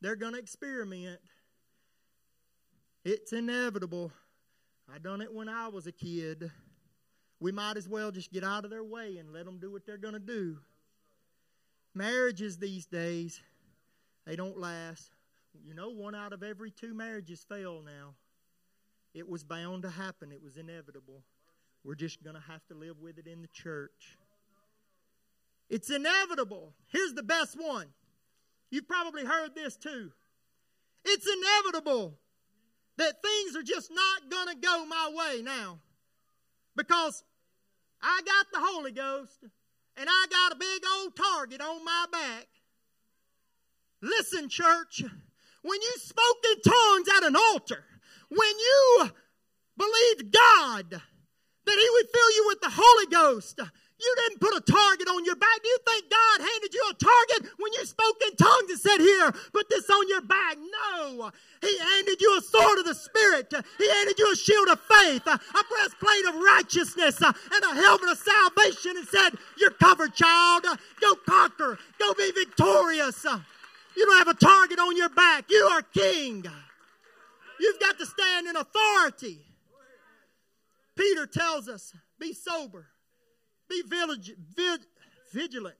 they're 0.00 0.16
going 0.16 0.32
to 0.32 0.38
experiment. 0.38 1.20
It's 3.04 3.32
inevitable. 3.32 4.12
I 4.92 4.98
done 4.98 5.20
it 5.20 5.32
when 5.32 5.48
I 5.48 5.68
was 5.68 5.86
a 5.86 5.92
kid. 5.92 6.50
We 7.40 7.50
might 7.50 7.76
as 7.76 7.88
well 7.88 8.12
just 8.12 8.32
get 8.32 8.44
out 8.44 8.64
of 8.64 8.70
their 8.70 8.84
way 8.84 9.16
and 9.18 9.32
let 9.32 9.44
them 9.44 9.58
do 9.58 9.70
what 9.70 9.84
they're 9.84 9.96
going 9.96 10.14
to 10.14 10.20
do. 10.20 10.58
Marriages 11.94 12.56
these 12.56 12.86
days, 12.86 13.40
they 14.24 14.36
don't 14.36 14.56
last. 14.56 15.10
You 15.64 15.74
know, 15.74 15.90
one 15.90 16.14
out 16.14 16.32
of 16.32 16.42
every 16.42 16.70
two 16.70 16.94
marriages 16.94 17.44
fail 17.48 17.82
now. 17.84 18.14
It 19.14 19.28
was 19.28 19.44
bound 19.44 19.82
to 19.82 19.90
happen, 19.90 20.32
it 20.32 20.42
was 20.42 20.56
inevitable. 20.56 21.22
We're 21.84 21.96
just 21.96 22.22
going 22.22 22.36
to 22.36 22.42
have 22.42 22.64
to 22.68 22.74
live 22.74 23.00
with 23.00 23.18
it 23.18 23.26
in 23.26 23.42
the 23.42 23.48
church. 23.48 24.16
It's 25.72 25.88
inevitable. 25.88 26.74
Here's 26.88 27.14
the 27.14 27.22
best 27.22 27.56
one. 27.58 27.86
You've 28.70 28.86
probably 28.86 29.24
heard 29.24 29.54
this 29.54 29.74
too. 29.74 30.12
It's 31.02 31.26
inevitable 31.26 32.18
that 32.98 33.22
things 33.22 33.56
are 33.56 33.62
just 33.62 33.90
not 33.90 34.30
going 34.30 34.48
to 34.48 34.54
go 34.54 34.84
my 34.84 35.10
way 35.14 35.40
now. 35.40 35.78
Because 36.76 37.24
I 38.02 38.20
got 38.26 38.46
the 38.52 38.58
Holy 38.60 38.92
Ghost 38.92 39.46
and 39.96 40.10
I 40.10 40.26
got 40.30 40.52
a 40.52 40.56
big 40.56 40.82
old 40.98 41.16
target 41.16 41.62
on 41.62 41.82
my 41.82 42.04
back. 42.12 42.48
Listen, 44.02 44.50
church, 44.50 45.02
when 45.62 45.80
you 45.80 45.92
spoke 45.96 46.44
in 46.50 46.70
tongues 46.70 47.08
at 47.16 47.24
an 47.24 47.34
altar, 47.34 47.82
when 48.28 48.58
you 48.58 49.10
believed 49.78 50.34
God 50.34 50.90
that 50.90 51.00
He 51.80 51.88
would 51.92 52.10
fill 52.12 52.30
you 52.34 52.44
with 52.48 52.60
the 52.60 52.72
Holy 52.74 53.06
Ghost, 53.06 53.58
you 54.02 54.14
didn't 54.16 54.40
put 54.40 54.56
a 54.56 54.60
target 54.60 55.08
on 55.08 55.24
your 55.24 55.36
back. 55.36 55.62
Do 55.62 55.68
you 55.68 55.78
think 55.86 56.10
God 56.10 56.40
handed 56.40 56.74
you 56.74 56.84
a 56.90 56.94
target 56.94 57.52
when 57.58 57.72
you 57.72 57.86
spoke 57.86 58.16
in 58.26 58.36
tongues 58.36 58.70
and 58.70 58.80
said, 58.80 58.98
Here, 58.98 59.30
put 59.52 59.70
this 59.70 59.88
on 59.88 60.08
your 60.08 60.22
back? 60.22 60.56
No. 60.58 61.30
He 61.60 61.78
handed 61.78 62.20
you 62.20 62.36
a 62.36 62.42
sword 62.42 62.78
of 62.80 62.86
the 62.86 62.94
Spirit. 62.94 63.52
He 63.78 63.88
handed 63.88 64.18
you 64.18 64.32
a 64.32 64.36
shield 64.36 64.68
of 64.68 64.80
faith, 64.80 65.26
a 65.26 65.38
breastplate 65.70 66.26
of 66.28 66.34
righteousness, 66.34 67.20
and 67.22 67.64
a 67.64 67.74
helmet 67.74 68.10
of 68.10 68.18
salvation 68.18 68.96
and 68.96 69.06
said, 69.06 69.38
You're 69.56 69.70
covered, 69.70 70.14
child. 70.14 70.64
Go 71.00 71.14
conquer. 71.26 71.78
Go 71.98 72.14
be 72.14 72.32
victorious. 72.32 73.24
You 73.24 74.06
don't 74.06 74.18
have 74.18 74.28
a 74.28 74.34
target 74.34 74.78
on 74.78 74.96
your 74.96 75.10
back. 75.10 75.44
You 75.48 75.68
are 75.72 75.82
king. 75.82 76.44
You've 77.60 77.80
got 77.80 77.98
to 77.98 78.06
stand 78.06 78.48
in 78.48 78.56
authority. 78.56 79.38
Peter 80.96 81.26
tells 81.26 81.68
us, 81.68 81.94
Be 82.18 82.32
sober 82.32 82.91
be 83.72 84.76
vigilant 85.32 85.76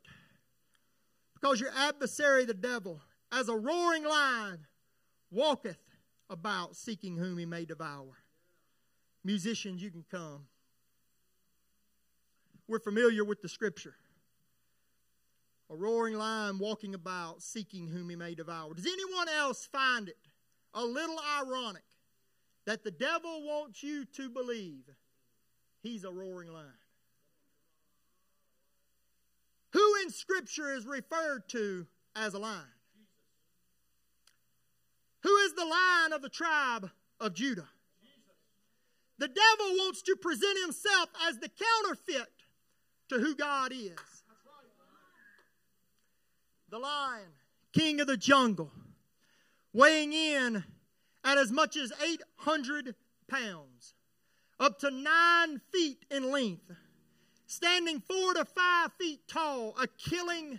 because 1.35 1.61
your 1.61 1.71
adversary, 1.77 2.45
the 2.45 2.55
devil, 2.55 3.01
as 3.33 3.49
a 3.49 3.57
roaring 3.57 4.05
lion, 4.05 4.59
walketh 5.31 5.79
about 6.31 6.77
seeking 6.77 7.17
whom 7.17 7.37
he 7.39 7.45
may 7.45 7.65
devour. 7.65 8.23
Musicians, 9.25 9.83
you 9.83 9.91
can 9.91 10.05
come. 10.11 10.47
We're 12.69 12.79
familiar 12.79 13.25
with 13.25 13.43
the 13.43 13.49
scripture. 13.49 13.95
A 15.71 15.75
roaring 15.77 16.15
lion 16.15 16.59
walking 16.59 16.95
about 16.95 17.43
seeking 17.43 17.89
whom 17.89 18.09
he 18.11 18.17
may 18.17 18.35
devour. 18.35 18.75
Does 18.75 18.87
anyone 18.87 19.29
else 19.29 19.67
find 19.67 20.09
it 20.09 20.19
a 20.75 20.85
little 20.85 21.19
ironic 21.41 21.85
that 22.67 22.85
the 22.85 22.91
devil 22.91 23.43
wants 23.47 23.83
you 23.83 24.05
to 24.17 24.29
believe 24.29 24.85
he's 25.83 26.05
a 26.05 26.11
roaring 26.11 26.53
lion? 26.53 26.82
Who 29.73 29.95
in 30.03 30.11
Scripture 30.11 30.73
is 30.73 30.87
referred 30.87 31.49
to 31.51 31.87
as 32.15 32.35
a 32.35 32.39
lion? 32.39 32.61
Who 35.23 35.37
is 35.37 35.55
the 35.55 35.65
lion 35.65 36.13
of 36.13 36.21
the 36.21 36.29
tribe 36.29 36.91
of 37.21 37.35
Judah? 37.35 37.69
The 39.19 39.29
devil 39.29 39.67
wants 39.77 40.03
to 40.03 40.17
present 40.17 40.59
himself 40.63 41.09
as 41.29 41.39
the 41.39 41.49
counterfeit 41.49 42.33
to 43.09 43.19
who 43.19 43.35
God 43.35 43.73
is. 43.73 43.93
The 46.71 46.79
lion, 46.79 47.29
king 47.73 48.01
of 48.01 48.07
the 48.07 48.17
jungle, 48.17 48.73
weighing 49.73 50.13
in 50.13 50.65
at 51.23 51.39
as 51.39 51.53
much 51.53 51.77
as 51.77 51.93
800 52.03 52.95
pounds, 53.29 53.95
up 54.59 54.79
to 54.81 54.91
nine 54.91 55.61
feet 55.71 56.05
in 56.11 56.31
length 56.31 56.71
standing 57.53 58.01
four 58.01 58.35
to 58.35 58.45
five 58.45 58.93
feet 58.95 59.21
tall, 59.29 59.75
a 59.81 59.87
killing 59.87 60.59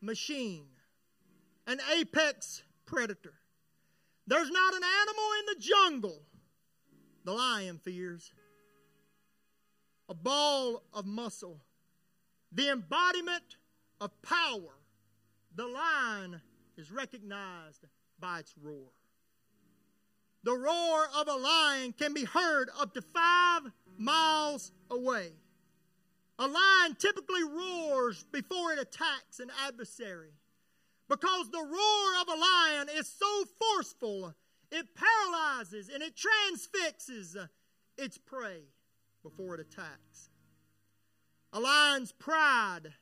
machine, 0.00 0.66
an 1.66 1.78
apex 1.98 2.62
predator. 2.84 3.34
There's 4.26 4.50
not 4.50 4.74
an 4.74 4.82
animal 4.82 5.24
in 5.40 5.46
the 5.54 5.60
jungle 5.60 6.22
the 7.24 7.32
lion 7.32 7.78
fears. 7.82 8.32
A 10.08 10.14
ball 10.14 10.84
of 10.94 11.04
muscle, 11.04 11.60
the 12.52 12.70
embodiment 12.70 13.56
of 14.00 14.10
power. 14.22 14.78
The 15.56 15.66
lion 15.66 16.40
is 16.76 16.92
recognized 16.92 17.84
by 18.20 18.40
its 18.40 18.54
roar. 18.62 18.92
The 20.44 20.52
roar 20.52 21.08
of 21.16 21.26
a 21.26 21.34
lion 21.34 21.92
can 21.92 22.14
be 22.14 22.24
heard 22.24 22.68
up 22.78 22.94
to 22.94 23.02
five 23.02 23.62
miles 23.98 24.70
away. 24.88 25.32
A 26.38 26.46
lion 26.46 26.96
typically 26.98 27.42
roars 27.44 28.24
before 28.30 28.72
it 28.72 28.78
attacks 28.78 29.40
an 29.40 29.50
adversary 29.66 30.32
because 31.08 31.50
the 31.50 31.58
roar 31.58 32.20
of 32.20 32.28
a 32.28 32.40
lion 32.40 32.88
is 32.94 33.08
so 33.08 33.44
forceful, 33.58 34.34
it 34.70 34.86
paralyzes 34.94 35.88
and 35.88 36.02
it 36.02 36.14
transfixes 36.16 37.36
its 37.96 38.18
prey 38.18 38.64
before 39.22 39.54
it 39.54 39.60
attacks. 39.60 40.30
A 41.52 41.60
lion's 41.60 42.12
pride 42.12 42.92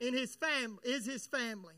in 0.00 0.14
his 0.14 0.34
fam- 0.34 0.78
is 0.82 1.06
his 1.06 1.26
family. 1.26 1.74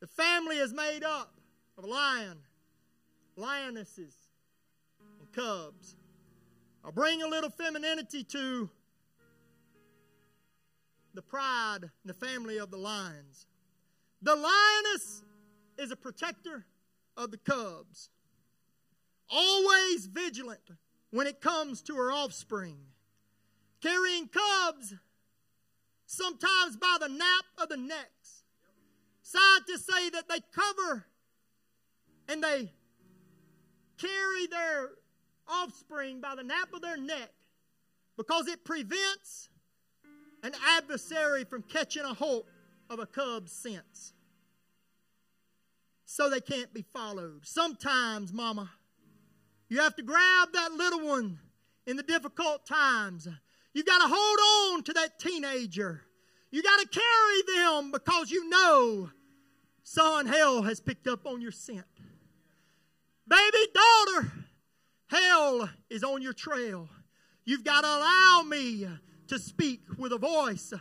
The 0.00 0.06
family 0.06 0.58
is 0.58 0.72
made 0.72 1.02
up 1.02 1.34
of 1.76 1.84
a 1.84 1.86
lion, 1.88 2.38
lionesses, 3.36 4.14
and 5.20 5.32
cubs. 5.32 5.96
I'll 6.84 6.92
bring 6.92 7.22
a 7.22 7.26
little 7.26 7.50
femininity 7.50 8.22
to 8.24 8.70
the 11.18 11.22
pride 11.22 11.80
and 11.82 11.90
the 12.04 12.14
family 12.14 12.58
of 12.58 12.70
the 12.70 12.76
lions. 12.76 13.48
The 14.22 14.36
lioness 14.36 15.24
is 15.76 15.90
a 15.90 15.96
protector 15.96 16.64
of 17.16 17.32
the 17.32 17.38
cubs, 17.38 18.10
always 19.28 20.06
vigilant 20.06 20.70
when 21.10 21.26
it 21.26 21.40
comes 21.40 21.82
to 21.82 21.96
her 21.96 22.12
offspring, 22.12 22.76
carrying 23.82 24.28
cubs 24.28 24.94
sometimes 26.06 26.76
by 26.76 26.98
the 27.00 27.08
nape 27.08 27.60
of 27.60 27.68
the 27.68 27.76
necks. 27.76 28.44
Scientists 29.22 29.92
say 29.92 30.10
that 30.10 30.28
they 30.28 30.38
cover 30.54 31.04
and 32.28 32.44
they 32.44 32.70
carry 34.00 34.46
their 34.46 34.90
offspring 35.48 36.20
by 36.20 36.36
the 36.36 36.44
nape 36.44 36.72
of 36.72 36.80
their 36.80 36.96
neck 36.96 37.32
because 38.16 38.46
it 38.46 38.64
prevents 38.64 39.48
an 40.42 40.52
adversary 40.76 41.44
from 41.44 41.62
catching 41.62 42.02
a 42.02 42.14
hold 42.14 42.44
of 42.90 42.98
a 42.98 43.06
cub's 43.06 43.52
sense 43.52 44.12
so 46.10 46.30
they 46.30 46.40
can't 46.40 46.72
be 46.72 46.82
followed. 46.82 47.46
Sometimes, 47.46 48.32
Mama, 48.32 48.70
you 49.68 49.78
have 49.80 49.94
to 49.96 50.02
grab 50.02 50.48
that 50.54 50.72
little 50.72 51.06
one 51.06 51.38
in 51.86 51.96
the 51.96 52.02
difficult 52.02 52.64
times. 52.66 53.28
You 53.74 53.84
got 53.84 54.00
to 54.00 54.08
hold 54.10 54.74
on 54.74 54.82
to 54.84 54.92
that 54.94 55.18
teenager. 55.18 56.00
You 56.50 56.62
got 56.62 56.80
to 56.80 56.88
carry 56.88 57.58
them 57.58 57.92
because 57.92 58.30
you 58.30 58.48
know 58.48 59.10
son 59.82 60.26
hell 60.26 60.62
has 60.62 60.80
picked 60.80 61.06
up 61.06 61.26
on 61.26 61.42
your 61.42 61.52
scent. 61.52 61.84
Baby 63.28 63.66
daughter, 63.74 64.32
hell 65.08 65.68
is 65.90 66.02
on 66.02 66.22
your 66.22 66.32
trail. 66.32 66.88
You've 67.44 67.64
got 67.64 67.82
to 67.82 67.86
allow 67.86 68.42
me 68.48 68.88
to 69.28 69.38
speak 69.38 69.80
with 69.96 70.12
a 70.12 70.18
voice 70.18 70.72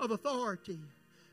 of 0.00 0.10
authority. 0.10 0.80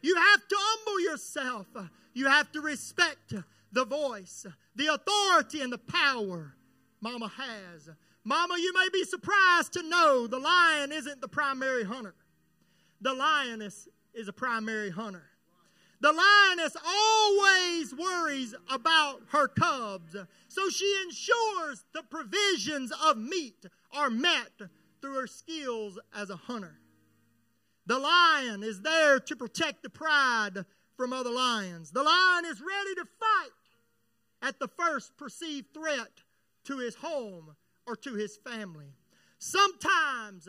You 0.01 0.15
have 0.15 0.47
to 0.47 0.55
humble 0.57 0.99
yourself. 1.01 1.67
You 2.13 2.27
have 2.27 2.51
to 2.51 2.61
respect 2.61 3.33
the 3.71 3.85
voice, 3.85 4.45
the 4.75 4.87
authority, 4.87 5.61
and 5.61 5.71
the 5.71 5.77
power 5.77 6.55
Mama 7.01 7.27
has. 7.27 7.89
Mama, 8.23 8.55
you 8.57 8.73
may 8.73 8.87
be 8.93 9.03
surprised 9.03 9.73
to 9.73 9.83
know 9.83 10.27
the 10.27 10.39
lion 10.39 10.91
isn't 10.91 11.19
the 11.19 11.27
primary 11.27 11.83
hunter. 11.83 12.15
The 13.01 13.13
lioness 13.13 13.89
is 14.13 14.27
a 14.27 14.33
primary 14.33 14.89
hunter. 14.89 15.23
The 15.99 16.13
lioness 16.13 16.75
always 16.85 17.93
worries 17.95 18.55
about 18.69 19.21
her 19.29 19.47
cubs, 19.47 20.15
so 20.47 20.69
she 20.69 21.01
ensures 21.05 21.83
the 21.93 22.03
provisions 22.03 22.91
of 23.05 23.17
meat 23.17 23.65
are 23.91 24.09
met 24.09 24.51
through 25.03 25.19
her 25.19 25.27
skills 25.27 25.99
as 26.15 26.29
a 26.29 26.37
hunter. 26.37 26.79
The 27.87 27.99
lion 27.99 28.63
is 28.63 28.81
there 28.81 29.19
to 29.19 29.35
protect 29.35 29.83
the 29.83 29.89
pride 29.89 30.63
from 30.95 31.11
other 31.11 31.29
lions. 31.29 31.91
The 31.91 32.03
lion 32.03 32.45
is 32.45 32.61
ready 32.61 32.95
to 32.95 33.05
fight 33.19 33.51
at 34.41 34.59
the 34.59 34.69
first 34.69 35.17
perceived 35.17 35.73
threat 35.73 36.21
to 36.63 36.77
his 36.77 36.95
home 36.95 37.53
or 37.85 37.97
to 37.97 38.13
his 38.13 38.37
family. 38.37 38.93
Sometimes 39.39 40.47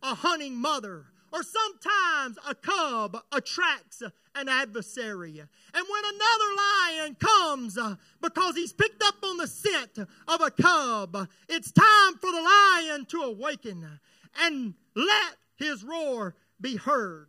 a 0.00 0.14
hunting 0.14 0.54
mother 0.54 1.06
or 1.32 1.42
sometimes 1.42 2.38
a 2.48 2.54
cub 2.54 3.16
attracts 3.32 4.02
an 4.34 4.48
adversary. 4.48 5.38
And 5.38 5.86
when 5.88 6.04
another 6.04 6.56
lion 6.56 7.16
comes 7.18 7.78
uh, 7.78 7.96
because 8.20 8.54
he's 8.54 8.72
picked 8.72 9.02
up 9.02 9.16
on 9.22 9.38
the 9.38 9.46
scent 9.46 9.98
of 9.98 10.40
a 10.40 10.50
cub, 10.50 11.28
it's 11.48 11.72
time 11.72 12.14
for 12.20 12.30
the 12.30 12.42
lion 12.42 13.06
to 13.06 13.18
awaken 13.22 14.00
and 14.40 14.74
let 14.94 15.36
his 15.56 15.84
roar 15.84 16.34
be 16.60 16.76
heard. 16.76 17.28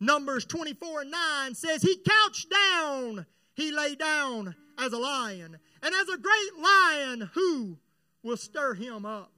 Numbers 0.00 0.44
24 0.44 1.02
and 1.02 1.10
9 1.10 1.54
says, 1.54 1.82
He 1.82 1.96
couched 1.96 2.50
down, 2.50 3.26
he 3.54 3.72
lay 3.72 3.94
down 3.94 4.54
as 4.78 4.92
a 4.92 4.98
lion. 4.98 5.58
And 5.82 5.94
as 5.94 6.08
a 6.08 6.18
great 6.18 6.58
lion, 6.60 7.30
who 7.34 7.78
will 8.22 8.36
stir 8.36 8.74
him 8.74 9.06
up? 9.06 9.32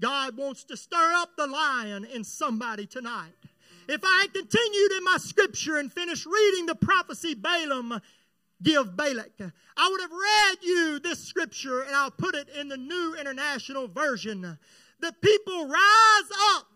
God 0.00 0.36
wants 0.36 0.64
to 0.64 0.76
stir 0.76 1.12
up 1.16 1.30
the 1.36 1.46
lion 1.46 2.04
in 2.04 2.22
somebody 2.24 2.86
tonight. 2.86 3.32
If 3.88 4.02
I 4.04 4.20
had 4.20 4.34
continued 4.34 4.92
in 4.92 5.04
my 5.04 5.16
scripture 5.16 5.78
and 5.78 5.90
finished 5.90 6.26
reading 6.26 6.66
the 6.66 6.74
prophecy 6.74 7.34
Balaam 7.34 8.00
give 8.62 8.94
Balak, 8.94 9.40
I 9.40 9.88
would 9.90 10.00
have 10.02 10.10
read 10.12 10.56
you 10.62 10.98
this 10.98 11.24
scripture 11.24 11.80
and 11.80 11.96
I'll 11.96 12.10
put 12.10 12.34
it 12.34 12.50
in 12.50 12.68
the 12.68 12.76
New 12.76 13.16
International 13.18 13.88
Version. 13.88 14.58
The 15.00 15.14
people 15.22 15.68
rise 15.68 16.30
up 16.54 16.66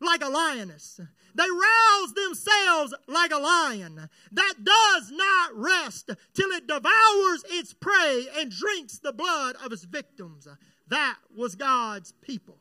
like 0.00 0.24
a 0.24 0.28
lioness. 0.28 1.00
They 1.34 1.44
rouse 1.44 2.12
themselves 2.14 2.94
like 3.06 3.30
a 3.30 3.38
lion 3.38 4.08
that 4.32 4.54
does 4.64 5.10
not 5.10 5.50
rest 5.54 6.10
till 6.32 6.50
it 6.52 6.66
devours 6.66 7.44
its 7.50 7.74
prey 7.74 8.26
and 8.38 8.50
drinks 8.50 8.98
the 8.98 9.12
blood 9.12 9.56
of 9.62 9.72
its 9.72 9.84
victims. 9.84 10.48
That 10.88 11.16
was 11.36 11.54
God's 11.54 12.12
people. 12.22 12.57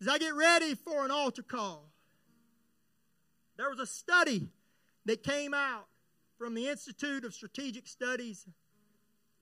As 0.00 0.08
I 0.08 0.18
get 0.18 0.34
ready 0.34 0.74
for 0.74 1.04
an 1.04 1.10
altar 1.10 1.42
call, 1.42 1.88
there 3.56 3.70
was 3.70 3.78
a 3.78 3.86
study 3.86 4.48
that 5.06 5.22
came 5.22 5.54
out 5.54 5.86
from 6.38 6.54
the 6.54 6.68
Institute 6.68 7.24
of 7.24 7.32
Strategic 7.32 7.86
Studies 7.86 8.46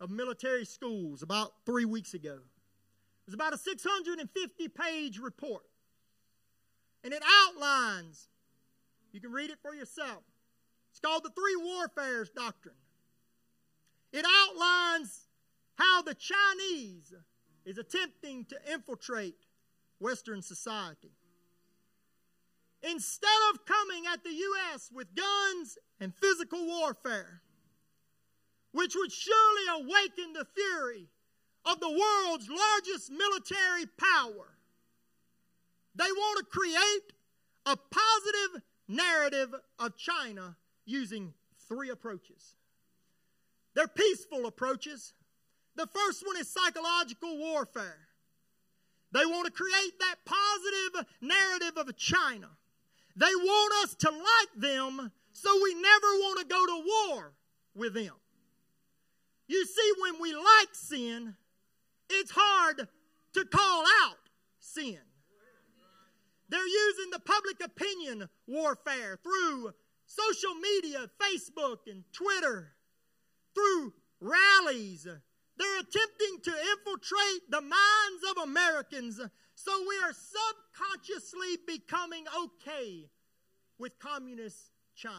of 0.00 0.10
Military 0.10 0.64
Schools 0.64 1.22
about 1.22 1.52
three 1.64 1.84
weeks 1.84 2.12
ago. 2.12 2.34
It 2.34 3.26
was 3.26 3.34
about 3.34 3.54
a 3.54 3.58
650 3.58 4.68
page 4.68 5.18
report. 5.18 5.62
And 7.04 7.12
it 7.12 7.22
outlines, 7.46 8.28
you 9.12 9.20
can 9.20 9.32
read 9.32 9.50
it 9.50 9.58
for 9.62 9.74
yourself. 9.74 10.22
It's 10.90 11.00
called 11.00 11.24
the 11.24 11.30
Three 11.30 11.56
Warfares 11.56 12.30
Doctrine. 12.30 12.76
It 14.12 14.24
outlines 14.26 15.28
how 15.76 16.02
the 16.02 16.14
Chinese 16.14 17.14
is 17.64 17.78
attempting 17.78 18.44
to 18.46 18.56
infiltrate 18.70 19.36
Western 20.02 20.42
society. 20.42 21.12
Instead 22.82 23.28
of 23.52 23.64
coming 23.64 24.04
at 24.12 24.24
the 24.24 24.32
U.S. 24.32 24.90
with 24.92 25.14
guns 25.14 25.78
and 26.00 26.12
physical 26.14 26.66
warfare, 26.66 27.40
which 28.72 28.94
would 28.96 29.12
surely 29.12 29.82
awaken 29.82 30.32
the 30.32 30.46
fury 30.54 31.06
of 31.64 31.78
the 31.78 31.88
world's 31.88 32.48
largest 32.48 33.10
military 33.10 33.86
power, 33.96 34.56
they 35.94 36.10
want 36.10 36.38
to 36.38 36.44
create 36.44 37.12
a 37.66 37.76
positive 37.76 38.62
narrative 38.88 39.54
of 39.78 39.96
China 39.96 40.56
using 40.84 41.32
three 41.68 41.90
approaches. 41.90 42.56
They're 43.74 43.86
peaceful 43.86 44.46
approaches. 44.46 45.14
The 45.76 45.86
first 45.86 46.26
one 46.26 46.36
is 46.36 46.52
psychological 46.52 47.38
warfare. 47.38 48.08
They 49.12 49.26
want 49.26 49.46
to 49.46 49.52
create 49.52 49.98
that 50.00 50.16
positive 50.24 51.06
narrative 51.20 51.76
of 51.76 51.96
China. 51.96 52.48
They 53.14 53.26
want 53.26 53.84
us 53.84 53.94
to 53.96 54.10
like 54.10 54.54
them 54.56 55.12
so 55.32 55.50
we 55.62 55.74
never 55.74 56.06
want 56.20 56.40
to 56.40 56.46
go 56.46 56.66
to 56.66 56.84
war 56.86 57.32
with 57.74 57.94
them. 57.94 58.14
You 59.48 59.66
see, 59.66 59.92
when 60.00 60.20
we 60.20 60.34
like 60.34 60.72
sin, 60.72 61.34
it's 62.08 62.32
hard 62.34 62.88
to 63.34 63.44
call 63.44 63.84
out 64.04 64.16
sin. 64.60 64.98
They're 66.48 66.66
using 66.66 67.10
the 67.10 67.18
public 67.18 67.62
opinion 67.64 68.28
warfare 68.46 69.18
through 69.22 69.72
social 70.06 70.54
media, 70.54 71.10
Facebook 71.20 71.78
and 71.86 72.04
Twitter, 72.12 72.72
through 73.54 73.94
rallies. 74.20 75.06
They're 75.56 75.80
attempting 75.80 76.40
to 76.44 76.52
infiltrate 76.72 77.50
the 77.50 77.60
minds 77.60 78.24
of 78.30 78.42
Americans 78.44 79.20
so 79.54 79.72
we 79.88 79.96
are 80.02 80.12
subconsciously 80.12 81.58
becoming 81.66 82.24
okay 82.44 83.08
with 83.78 83.98
communist 83.98 84.70
China. 84.94 85.16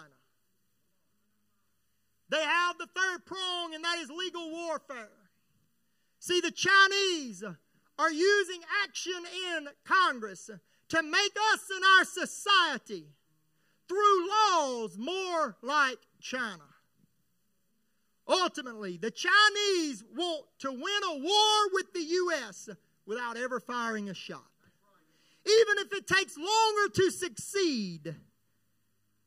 They 2.29 2.43
have 2.43 2.77
the 2.77 2.87
third 2.87 3.25
prong, 3.25 3.75
and 3.75 3.83
that 3.83 3.99
is 3.99 4.09
legal 4.09 4.49
warfare. 4.51 5.09
See, 6.19 6.41
the 6.41 6.51
Chinese 6.51 7.43
are 7.99 8.11
using 8.11 8.61
action 8.83 9.23
in 9.55 9.67
Congress 9.85 10.49
to 10.89 11.03
make 11.03 11.37
us 11.53 11.69
and 11.73 11.83
our 11.97 12.05
society 12.05 13.05
through 13.87 14.29
laws 14.29 14.97
more 14.97 15.57
like 15.61 15.99
China. 16.19 16.72
Ultimately, 18.27 18.97
the 18.97 19.11
Chinese 19.11 20.03
want 20.15 20.45
to 20.59 20.71
win 20.71 21.03
a 21.11 21.17
war 21.17 21.69
with 21.73 21.93
the 21.93 22.01
U.S. 22.01 22.69
without 23.05 23.37
ever 23.37 23.59
firing 23.59 24.09
a 24.09 24.13
shot. 24.13 24.43
Even 25.45 25.77
if 25.79 25.91
it 25.91 26.07
takes 26.07 26.37
longer 26.37 26.93
to 26.95 27.11
succeed, 27.11 28.15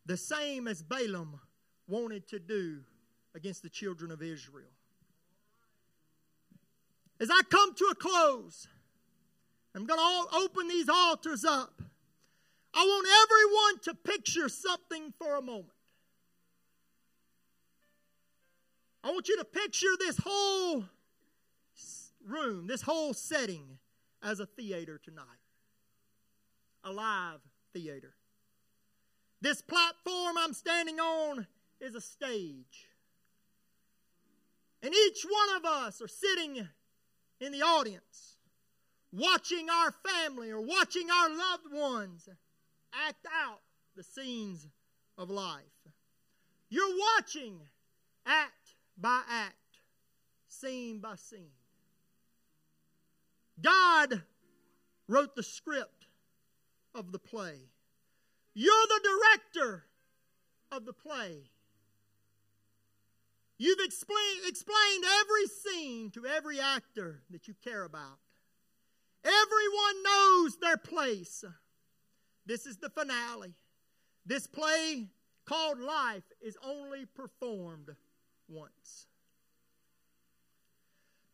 the 0.06 0.16
same 0.16 0.66
as 0.66 0.82
Balaam 0.82 1.38
wanted 1.86 2.26
to 2.28 2.38
do 2.38 2.80
against 3.34 3.62
the 3.62 3.68
children 3.68 4.10
of 4.10 4.22
Israel. 4.22 4.70
As 7.20 7.28
I 7.30 7.40
come 7.50 7.74
to 7.74 7.84
a 7.90 7.94
close, 7.94 8.66
I'm 9.74 9.84
going 9.84 10.00
to 10.00 10.36
open 10.36 10.68
these 10.68 10.88
altars 10.88 11.44
up. 11.44 11.82
I 12.72 12.82
want 12.84 13.06
everyone 13.24 13.80
to 13.84 14.10
picture 14.10 14.48
something 14.48 15.12
for 15.18 15.36
a 15.36 15.42
moment. 15.42 15.75
I 19.06 19.10
want 19.10 19.28
you 19.28 19.36
to 19.36 19.44
picture 19.44 19.86
this 20.00 20.18
whole 20.18 20.84
room, 22.26 22.66
this 22.66 22.82
whole 22.82 23.14
setting 23.14 23.78
as 24.20 24.40
a 24.40 24.46
theater 24.46 25.00
tonight. 25.00 25.22
A 26.82 26.90
live 26.90 27.38
theater. 27.72 28.16
This 29.40 29.62
platform 29.62 30.36
I'm 30.36 30.52
standing 30.52 30.98
on 30.98 31.46
is 31.80 31.94
a 31.94 32.00
stage. 32.00 32.88
And 34.82 34.92
each 34.92 35.24
one 35.24 35.56
of 35.56 35.64
us 35.64 36.02
are 36.02 36.08
sitting 36.08 36.66
in 37.40 37.52
the 37.52 37.62
audience 37.62 38.38
watching 39.12 39.68
our 39.70 39.92
family 39.92 40.50
or 40.50 40.60
watching 40.60 41.12
our 41.12 41.28
loved 41.28 41.72
ones 41.72 42.28
act 43.06 43.24
out 43.32 43.60
the 43.94 44.02
scenes 44.02 44.66
of 45.16 45.30
life. 45.30 45.62
You're 46.68 46.96
watching 47.16 47.60
act 48.26 48.65
by 48.98 49.22
act, 49.28 49.54
scene 50.48 51.00
by 51.00 51.16
scene. 51.16 51.50
God 53.60 54.22
wrote 55.08 55.34
the 55.34 55.42
script 55.42 56.06
of 56.94 57.12
the 57.12 57.18
play. 57.18 57.60
You're 58.54 58.86
the 58.88 59.08
director 59.08 59.84
of 60.72 60.84
the 60.84 60.92
play. 60.92 61.50
You've 63.58 63.80
explain, 63.80 64.18
explained 64.46 65.04
every 65.20 65.46
scene 65.46 66.10
to 66.12 66.26
every 66.26 66.60
actor 66.60 67.22
that 67.30 67.48
you 67.48 67.54
care 67.64 67.84
about. 67.84 68.18
Everyone 69.24 70.02
knows 70.04 70.56
their 70.58 70.76
place. 70.76 71.44
This 72.44 72.66
is 72.66 72.76
the 72.76 72.90
finale. 72.90 73.54
This 74.24 74.46
play 74.46 75.08
called 75.46 75.80
life 75.80 76.24
is 76.40 76.56
only 76.64 77.06
performed 77.06 77.94
once. 78.48 79.06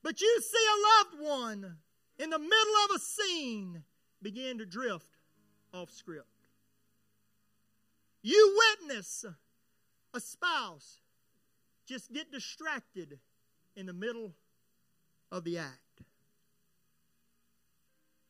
But 0.02 0.20
you 0.20 0.40
see 0.40 0.66
a 0.66 1.20
loved 1.20 1.30
one 1.30 1.76
in 2.18 2.30
the 2.30 2.38
middle 2.38 2.74
of 2.84 2.96
a 2.96 2.98
scene 2.98 3.84
begin 4.20 4.58
to 4.58 4.66
drift 4.66 5.16
off 5.72 5.90
script. 5.90 6.26
You 8.22 8.58
witness 8.80 9.24
a 10.14 10.20
spouse 10.20 11.00
just 11.86 12.12
get 12.12 12.30
distracted 12.30 13.18
in 13.76 13.86
the 13.86 13.92
middle 13.92 14.34
of 15.30 15.44
the 15.44 15.58
act. 15.58 15.78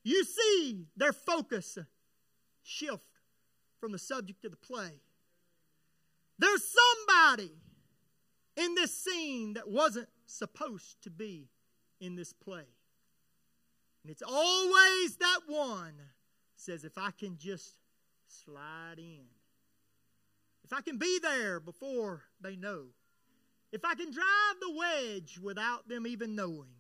You 0.05 0.25
see 0.25 0.87
their 0.97 1.13
focus 1.13 1.79
shift 2.63 3.03
from 3.81 3.93
the 3.93 3.99
subject 3.99 4.45
of 4.45 4.51
the 4.51 4.57
play. 4.57 5.01
There's 6.39 6.63
somebody 6.65 7.53
in 8.57 8.75
this 8.75 8.97
scene 8.97 9.55
that 9.55 9.69
wasn't 9.69 10.09
supposed 10.27 11.03
to 11.03 11.11
be 11.11 11.49
in 12.01 12.17
this 12.17 12.33
play. 12.33 12.67
And 14.03 14.11
it's 14.11 14.23
always 14.23 15.17
that 15.17 15.41
one 15.47 15.95
says, 16.57 16.85
if 16.85 16.99
I 16.99 17.11
can 17.13 17.39
just 17.39 17.75
slide 18.27 18.99
in, 18.99 19.25
if 20.65 20.73
I 20.73 20.81
can 20.81 20.99
be 20.99 21.19
there 21.21 21.61
before 21.61 22.23
they 22.41 22.57
know, 22.57 22.87
if 23.73 23.85
I 23.85 23.95
can 23.95 24.11
drive 24.11 24.57
the 24.61 24.75
wedge 24.77 25.39
without 25.41 25.89
them 25.89 26.07
even 26.07 26.35
knowing, 26.35 26.75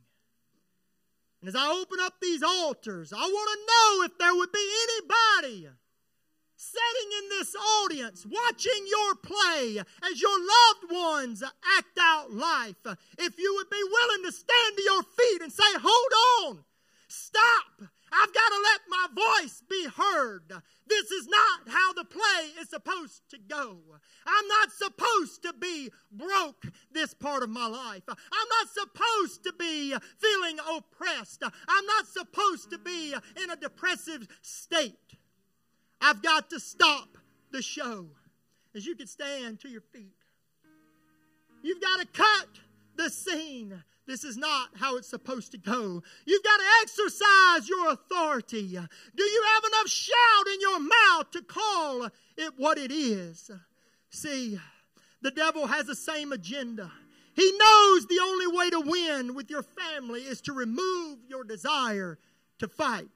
and 1.41 1.49
as 1.49 1.57
I 1.57 1.73
open 1.73 1.99
up 2.01 2.15
these 2.21 2.43
altars, 2.43 3.13
I 3.13 3.19
want 3.19 3.51
to 3.59 3.67
know 3.67 4.05
if 4.05 4.19
there 4.19 4.35
would 4.35 4.53
be 4.53 4.71
anybody 4.85 5.69
sitting 6.63 7.11
in 7.19 7.29
this 7.31 7.57
audience, 7.57 8.25
watching 8.25 8.87
your 8.87 9.15
play 9.17 9.79
as 9.79 10.23
your 10.23 10.39
loved 10.39 10.93
ones 10.93 11.43
act 11.79 11.99
out 12.01 12.33
life, 12.33 12.87
if 13.19 13.39
you 13.39 13.55
would 13.57 13.71
be 13.71 13.83
willing 13.83 14.25
to 14.25 14.33
stand 14.33 14.77
to 14.77 14.83
your 14.83 15.03
feet 15.03 15.43
and 15.43 15.53
say, 15.53 15.73
Hold 15.83 16.57
on, 16.57 16.65
stop. 17.09 17.91
I've 18.15 18.35
got 18.35 18.49
to 18.49 18.61
let 18.61 18.81
my 18.89 19.41
voice 19.41 19.63
be 19.69 19.89
heard. 19.89 20.53
This 20.87 21.11
is 21.11 21.27
not 21.29 21.61
how 21.67 21.95
the 21.95 22.05
play 22.05 22.61
is 22.61 22.69
supposed 22.69 23.23
to 23.31 23.39
go. 23.39 23.79
I'm 24.27 24.49
not 24.49 24.71
supposed 24.71 25.43
to 25.45 25.55
be 25.55 25.91
broke 26.13 26.67
this 26.93 27.15
part 27.15 27.43
of 27.43 27.49
my 27.49 27.67
life. 27.67 28.03
I'm 28.07 28.49
not 28.61 28.69
supposed 28.69 29.45
to 29.45 29.55
be 29.59 29.97
feeling 30.19 30.59
oppressed. 30.77 31.43
I'm 31.43 31.87
not 31.87 32.07
supposed 32.07 32.71
to 32.71 32.79
be 32.79 33.15
in 33.43 33.51
a 33.51 33.57
depressive 33.57 34.29
state. 34.43 35.17
I've 36.03 36.21
got 36.21 36.51
to 36.51 36.59
stop 36.59 37.17
the 37.53 37.63
show. 37.63 38.07
As 38.75 38.85
you 38.85 38.97
can 38.97 39.07
stand 39.07 39.61
to 39.61 39.69
your 39.69 39.83
feet, 39.83 40.17
you've 41.63 41.81
got 41.81 42.01
to 42.01 42.07
cut 42.07 42.49
the 42.97 43.09
scene. 43.09 43.83
This 44.07 44.25
is 44.25 44.37
not 44.37 44.71
how 44.75 44.97
it's 44.97 45.09
supposed 45.09 45.53
to 45.53 45.59
go. 45.59 46.03
You've 46.25 46.43
got 46.43 46.57
to 46.57 46.65
exercise 46.83 47.69
your 47.69 47.93
authority. 47.93 48.67
Do 49.15 49.23
you 49.23 49.45
have 49.55 49.65
enough 49.65 49.89
shout 49.89 50.49
in 50.53 50.61
your 50.61 50.81
mouth 50.81 51.31
to 51.33 51.43
call 51.43 52.09
it 52.37 52.53
what 52.57 52.79
it 52.79 52.91
is? 52.91 53.51
See, 54.11 54.59
the 55.21 55.31
devil 55.31 55.67
has 55.67 55.87
the 55.87 55.95
same 55.95 56.33
agenda. 56.33 56.91
He 57.35 57.53
knows 57.53 58.07
the 58.07 58.21
only 58.23 58.47
way 58.49 58.71
to 58.71 58.81
win 58.81 59.35
with 59.35 59.51
your 59.51 59.63
family 59.63 60.23
is 60.23 60.41
to 60.43 60.53
remove 60.53 61.19
your 61.29 61.45
desire 61.45 62.19
to 62.59 62.69
fight. 62.69 63.09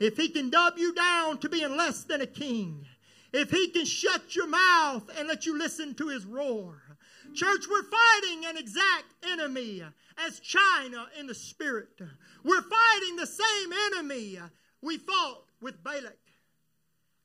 If 0.00 0.16
he 0.16 0.30
can 0.30 0.48
dub 0.48 0.78
you 0.78 0.94
down 0.94 1.38
to 1.38 1.48
being 1.50 1.76
less 1.76 2.04
than 2.04 2.22
a 2.22 2.26
king, 2.26 2.86
if 3.32 3.50
he 3.50 3.68
can 3.68 3.84
shut 3.84 4.34
your 4.34 4.48
mouth 4.48 5.08
and 5.16 5.28
let 5.28 5.44
you 5.44 5.56
listen 5.56 5.94
to 5.96 6.08
his 6.08 6.24
roar. 6.24 6.82
Church, 7.34 7.66
we're 7.70 7.82
fighting 7.82 8.46
an 8.46 8.56
exact 8.56 9.04
enemy 9.30 9.82
as 10.26 10.40
China 10.40 11.06
in 11.18 11.26
the 11.26 11.34
spirit. 11.34 12.00
We're 12.42 12.62
fighting 12.62 13.16
the 13.16 13.26
same 13.26 13.72
enemy 13.92 14.38
we 14.82 14.98
fought 14.98 15.44
with 15.60 15.84
Balak. 15.84 16.18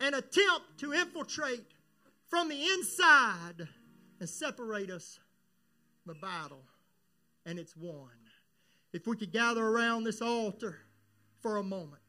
An 0.01 0.13
attempt 0.13 0.77
to 0.79 0.93
infiltrate 0.93 1.65
from 2.27 2.49
the 2.49 2.61
inside 2.61 3.67
and 4.19 4.29
separate 4.29 4.89
us 4.91 5.19
the 6.05 6.15
battle. 6.15 6.63
And 7.45 7.57
it's 7.57 7.75
won. 7.77 8.09
If 8.91 9.07
we 9.07 9.15
could 9.15 9.31
gather 9.31 9.65
around 9.65 10.03
this 10.03 10.21
altar 10.21 10.79
for 11.41 11.57
a 11.57 11.63
moment. 11.63 12.01